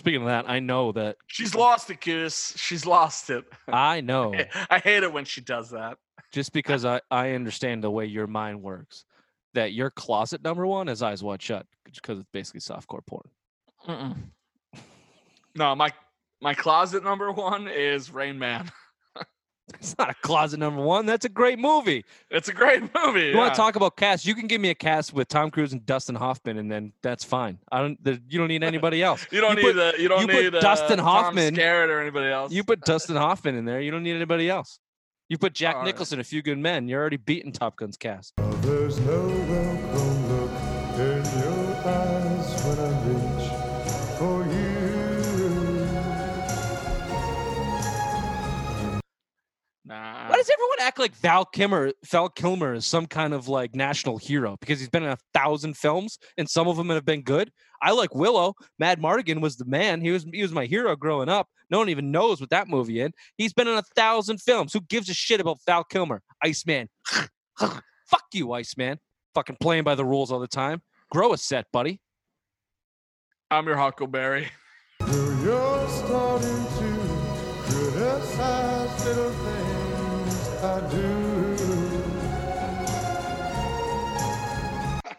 Speaking 0.09 0.21
of 0.23 0.27
that, 0.29 0.49
I 0.49 0.59
know 0.59 0.91
that 0.93 1.17
She's 1.27 1.53
lost 1.53 1.91
it, 1.91 2.01
Goose. 2.01 2.55
She's 2.57 2.83
lost 2.83 3.29
it. 3.29 3.45
I 3.67 4.01
know 4.01 4.33
I 4.67 4.79
hate 4.79 5.03
it 5.03 5.13
when 5.13 5.23
she 5.23 5.39
does 5.39 5.69
that. 5.69 5.99
just 6.31 6.51
because 6.51 6.83
I, 6.83 7.01
I 7.11 7.33
understand 7.33 7.83
the 7.83 7.91
way 7.91 8.05
your 8.07 8.25
mind 8.25 8.63
works, 8.63 9.05
that 9.53 9.73
your 9.73 9.91
closet 9.91 10.43
number 10.43 10.65
one 10.65 10.89
is 10.89 11.03
eyes 11.03 11.21
wide 11.21 11.43
shut 11.43 11.67
because 11.93 12.17
it's 12.17 12.27
basically 12.33 12.61
softcore 12.61 13.05
porn. 13.05 14.31
No, 15.55 15.75
my 15.75 15.91
my 16.41 16.55
closet 16.55 17.03
number 17.03 17.31
one 17.31 17.67
is 17.67 18.11
Rain 18.11 18.39
Man. 18.39 18.71
It's 19.79 19.97
not 19.97 20.09
a 20.09 20.15
closet 20.15 20.59
number 20.59 20.81
one. 20.81 21.05
That's 21.05 21.25
a 21.25 21.29
great 21.29 21.57
movie. 21.57 22.03
It's 22.29 22.49
a 22.49 22.53
great 22.53 22.81
movie. 22.93 23.27
You 23.27 23.37
want 23.37 23.53
to 23.53 23.57
talk 23.57 23.75
about 23.75 23.95
cast? 23.95 24.25
You 24.25 24.35
can 24.35 24.47
give 24.47 24.59
me 24.59 24.69
a 24.69 24.75
cast 24.75 25.13
with 25.13 25.27
Tom 25.29 25.51
Cruise 25.51 25.71
and 25.73 25.85
Dustin 25.85 26.15
Hoffman, 26.15 26.57
and 26.57 26.69
then 26.71 26.91
that's 27.01 27.23
fine. 27.23 27.59
I 27.71 27.79
don't. 27.79 28.03
There, 28.03 28.17
you 28.27 28.39
don't 28.39 28.49
need 28.49 28.63
anybody 28.63 29.01
else. 29.09 29.25
You 29.31 29.41
don't 29.41 29.57
you 29.57 29.63
need 29.63 29.73
put- 29.73 29.77
uh, 29.77 29.97
you 29.97 30.07
don't 30.09 30.21
you 30.21 30.27
put 30.27 30.43
need 30.43 30.55
uh, 30.55 30.59
Dustin 30.59 30.97
Tom 30.97 31.35
Skerritt 31.35 31.87
or 31.87 31.99
anybody 32.01 32.29
else. 32.29 32.51
You 32.51 32.63
put 32.63 32.81
Dustin 32.81 33.15
Hoffman 33.25 33.55
in 33.55 33.65
there. 33.65 33.79
You 33.79 33.91
don't 33.91 34.03
need 34.03 34.15
anybody 34.15 34.49
else. 34.49 34.79
You 35.29 35.37
put 35.37 35.53
Jack 35.53 35.75
All 35.75 35.81
right. 35.81 35.87
Nicholson, 35.87 36.19
a 36.19 36.23
few 36.23 36.41
good 36.41 36.57
men. 36.57 36.87
You're 36.87 36.99
already 36.99 37.17
beating 37.17 37.51
Top 37.51 37.77
Gun's 37.77 37.97
cast. 37.97 38.33
There's 38.61 38.99
does 50.39 50.49
everyone 50.49 50.77
act 50.79 50.99
like 50.99 51.13
Val 51.15 51.43
Kilmer? 51.43 51.91
Val 52.05 52.29
Kilmer 52.29 52.73
is 52.73 52.87
some 52.87 53.05
kind 53.05 53.33
of 53.33 53.49
like 53.49 53.75
national 53.75 54.17
hero 54.17 54.55
because 54.61 54.79
he's 54.79 54.89
been 54.89 55.03
in 55.03 55.09
a 55.09 55.17
thousand 55.33 55.75
films 55.75 56.17
and 56.37 56.49
some 56.49 56.69
of 56.69 56.77
them 56.77 56.89
have 56.89 57.03
been 57.03 57.23
good. 57.23 57.51
I 57.81 57.91
like 57.91 58.15
Willow. 58.15 58.53
Madmartigan 58.81 59.41
was 59.41 59.57
the 59.57 59.65
man. 59.65 59.99
He 59.99 60.11
was 60.11 60.25
he 60.31 60.41
was 60.41 60.53
my 60.53 60.65
hero 60.65 60.95
growing 60.95 61.27
up. 61.27 61.47
No 61.69 61.77
one 61.77 61.89
even 61.89 62.11
knows 62.11 62.39
what 62.39 62.51
that 62.51 62.69
movie 62.69 63.01
in. 63.01 63.11
He's 63.37 63.51
been 63.51 63.67
in 63.67 63.77
a 63.77 63.83
thousand 63.95 64.41
films. 64.41 64.71
Who 64.71 64.79
gives 64.79 65.09
a 65.09 65.13
shit 65.13 65.41
about 65.41 65.59
Val 65.65 65.83
Kilmer? 65.83 66.21
Iceman. 66.41 66.87
Fuck 67.57 68.25
you, 68.33 68.53
Iceman. 68.53 68.97
Fucking 69.35 69.57
playing 69.59 69.83
by 69.83 69.95
the 69.95 70.05
rules 70.05 70.31
all 70.31 70.39
the 70.39 70.47
time. 70.47 70.81
Grow 71.11 71.33
a 71.33 71.37
set, 71.37 71.65
buddy. 71.73 71.99
I'm 73.51 73.67
your 73.67 73.75
Huckleberry. 73.75 74.47
I 80.61 80.79
do. 80.91 81.55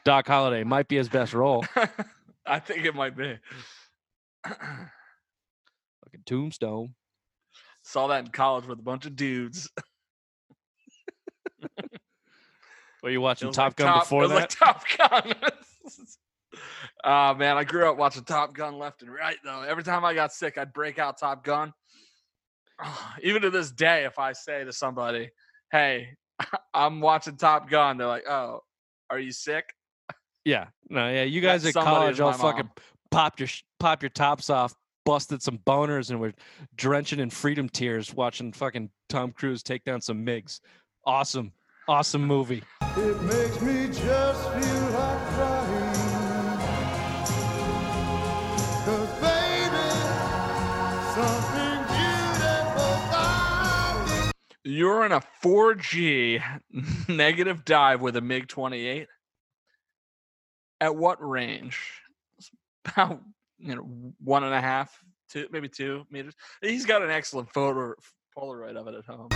Doc 0.05 0.27
Holliday 0.27 0.65
might 0.65 0.89
be 0.89 0.97
his 0.97 1.09
best 1.09 1.33
role. 1.35 1.65
I 2.47 2.59
think 2.59 2.85
it 2.85 2.95
might 2.95 3.17
be. 3.17 3.39
Fucking 4.47 6.23
Tombstone. 6.27 6.95
Saw 7.83 8.07
that 8.09 8.25
in 8.25 8.31
college 8.31 8.67
with 8.67 8.79
a 8.79 8.83
bunch 8.83 9.07
of 9.07 9.15
dudes. 9.17 9.71
Were 13.03 13.11
you 13.11 13.21
watching 13.21 13.51
Top 13.53 13.71
like 13.71 13.77
Gun 13.77 13.87
Top- 13.89 14.03
before 14.05 14.25
it 14.25 14.29
was 14.31 14.39
that? 14.39 14.41
like 14.41 14.51
Top 14.51 14.85
Gun. 14.99 15.35
uh 17.05 17.35
man, 17.39 17.57
I 17.57 17.65
grew 17.65 17.89
up 17.91 17.97
watching 17.97 18.25
Top 18.25 18.53
Gun 18.55 18.79
left 18.79 19.01
and 19.03 19.11
right 19.13 19.37
though. 19.45 19.63
Every 19.63 19.83
time 19.83 20.05
I 20.05 20.13
got 20.15 20.33
sick, 20.33 20.59
I'd 20.59 20.73
break 20.75 20.99
out 20.99 21.19
Top 21.19 21.43
Gun. 21.45 21.73
Even 23.23 23.43
to 23.43 23.51
this 23.51 23.71
day, 23.71 24.05
if 24.05 24.19
I 24.19 24.33
say 24.33 24.65
to 24.65 24.73
somebody, 24.73 25.31
"Hey, 25.71 26.17
I'm 26.75 27.01
watching 27.01 27.37
Top 27.37 27.69
Gun," 27.69 27.97
they're 27.99 28.07
like, 28.07 28.29
"Oh, 28.29 28.61
are 29.09 29.19
you 29.19 29.33
sick?" 29.33 29.73
yeah. 30.45 30.67
No, 30.89 31.09
yeah. 31.09 31.23
You 31.23 31.41
That 31.41 31.63
guys 31.63 31.67
at 31.67 31.75
college 31.75 32.21
all 32.21 32.33
my 32.33 32.37
fucking 32.37 32.67
mom. 32.67 32.85
popped 33.11 33.41
your 33.41 33.49
pop 33.79 34.03
your 34.03 34.11
tops 34.11 34.51
off, 34.51 34.75
busted 35.05 35.43
some 35.43 35.59
boners, 35.59 36.11
and 36.11 36.21
were 36.21 36.33
drenching 36.77 37.21
in 37.21 37.31
freedom 37.31 37.69
tears 37.69 38.15
watching 38.15 38.53
fucking 38.53 38.91
Tom 39.09 39.33
Cruise 39.33 39.63
take 39.63 39.85
down 39.85 40.01
some 40.01 40.25
MiGs. 40.25 40.61
Awesome. 41.05 41.53
Awesome 41.89 42.25
movie. 42.25 42.63
It 42.97 43.23
makes 43.23 43.61
me 43.63 43.87
just 43.89 44.51
feel 44.53 44.91
like 44.91 45.29
crying. 45.35 45.60
4G 55.43 56.43
negative 57.09 57.65
dive 57.65 58.01
with 58.01 58.17
a 58.17 58.21
MiG 58.21 58.49
28. 58.49 59.09
At 60.81 60.97
what 60.97 61.27
range? 61.27 61.79
About 62.87 63.21
you 63.59 63.75
know 63.75 64.15
one 64.25 64.43
and 64.45 64.55
a 64.55 64.61
half, 64.61 64.99
two, 65.31 65.47
maybe 65.53 65.69
two 65.69 66.05
meters. 66.11 66.35
He's 66.63 66.87
got 66.87 67.03
an 67.03 67.11
excellent 67.11 67.53
photo 67.53 67.95
Polaroid 68.37 68.77
of 68.77 68.87
it 68.89 68.95
at 68.95 69.05
home. 69.05 69.29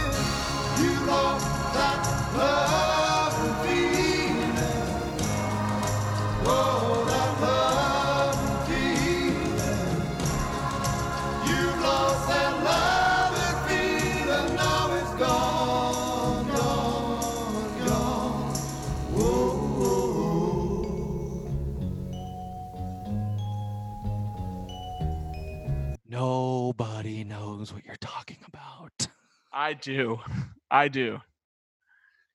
Nobody 26.14 27.24
knows 27.24 27.72
what 27.72 27.85
you're 27.85 27.96
talking 27.96 28.38
about. 28.46 29.09
I 29.53 29.72
do, 29.72 30.20
I 30.70 30.87
do. 30.87 31.18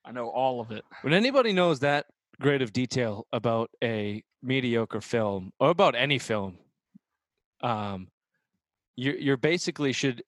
I 0.04 0.12
know 0.12 0.28
all 0.28 0.60
of 0.60 0.72
it. 0.72 0.84
When 1.02 1.14
anybody 1.14 1.54
knows 1.54 1.80
that 1.80 2.08
great 2.42 2.62
of 2.62 2.74
detail 2.74 3.26
about 3.32 3.70
a 3.82 4.22
mediocre 4.44 5.00
film 5.00 5.54
or 5.62 5.70
about 5.70 5.96
any 5.96 6.20
film, 6.20 6.58
um, 7.62 8.10
you 8.98 9.14
you 9.14 9.38
basically 9.38 9.94
should 9.94 10.24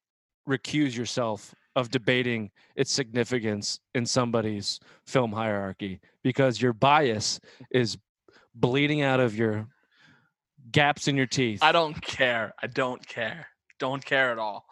recuse 0.48 0.96
yourself 0.96 1.54
of 1.76 1.92
debating 1.92 2.52
its 2.78 2.94
significance 2.94 3.82
in 3.94 4.06
somebody's 4.06 4.80
film 5.06 5.34
hierarchy 5.34 6.00
because 6.24 6.62
your 6.62 6.72
bias 6.72 7.42
is 7.70 7.98
bleeding 8.56 9.02
out 9.02 9.20
of 9.20 9.36
your 9.36 9.68
gaps 10.72 11.08
in 11.08 11.16
your 11.18 11.26
teeth. 11.28 11.60
I 11.62 11.72
don't 11.72 12.00
care. 12.02 12.54
I 12.62 12.68
don't 12.68 13.06
care. 13.08 13.48
Don't 13.80 14.04
care 14.04 14.32
at 14.32 14.38
all. 14.40 14.66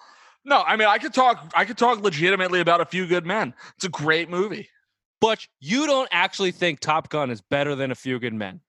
No, 0.46 0.62
I 0.62 0.76
mean 0.76 0.88
I 0.88 0.98
could 0.98 1.14
talk. 1.14 1.52
I 1.56 1.66
could 1.66 1.78
talk 1.78 2.02
legitimately 2.02 2.60
about 2.62 2.82
a 2.82 2.86
few 2.86 3.06
good 3.08 3.26
men. 3.26 3.54
It's 3.76 3.86
a 3.86 3.90
great 3.90 4.30
movie. 4.30 4.70
but 5.22 5.46
you 5.60 5.86
don't 5.86 6.08
actually 6.12 6.52
think 6.52 6.80
Top 6.80 7.10
Gun 7.10 7.30
is 7.30 7.42
better 7.42 7.76
than 7.76 7.92
A 7.92 7.96
Few 7.96 8.20
Good 8.20 8.34
Men. 8.34 8.62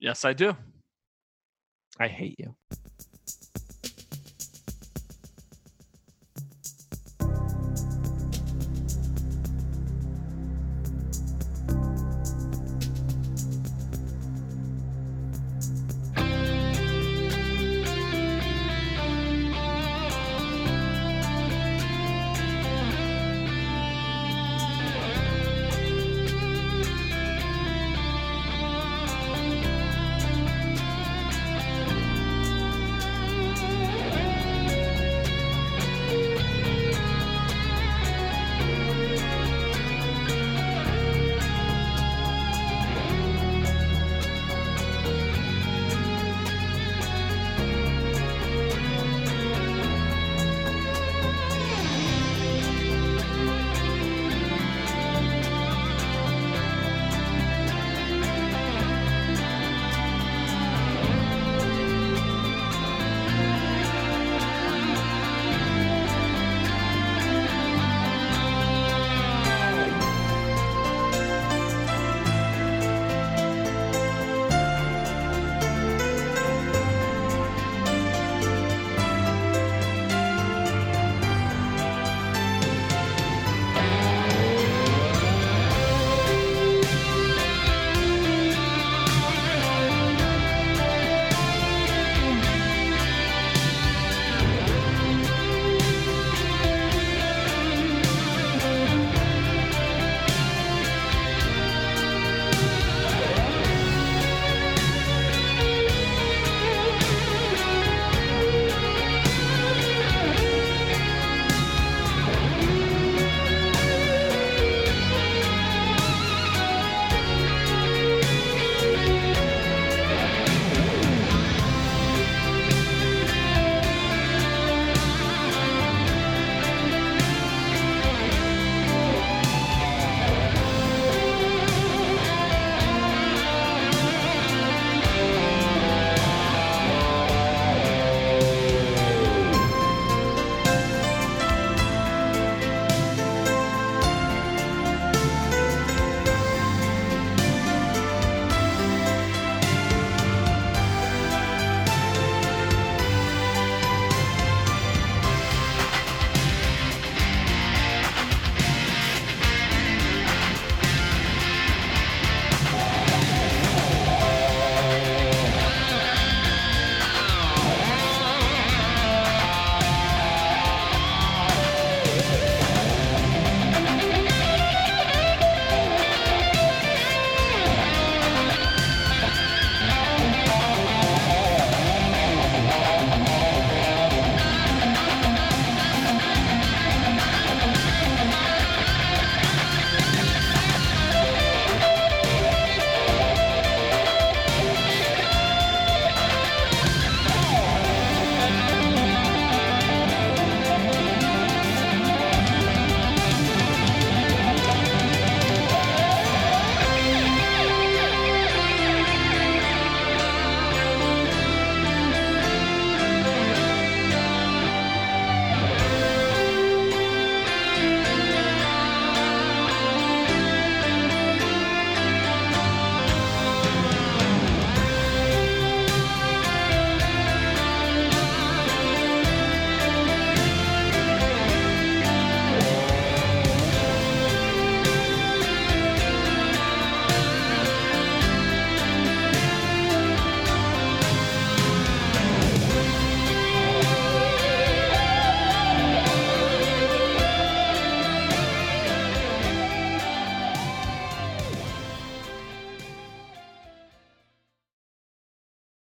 Yes, 0.00 0.24
I 0.24 0.32
do. 0.32 0.56
I 2.00 2.08
hate 2.08 2.36
you. 2.38 2.54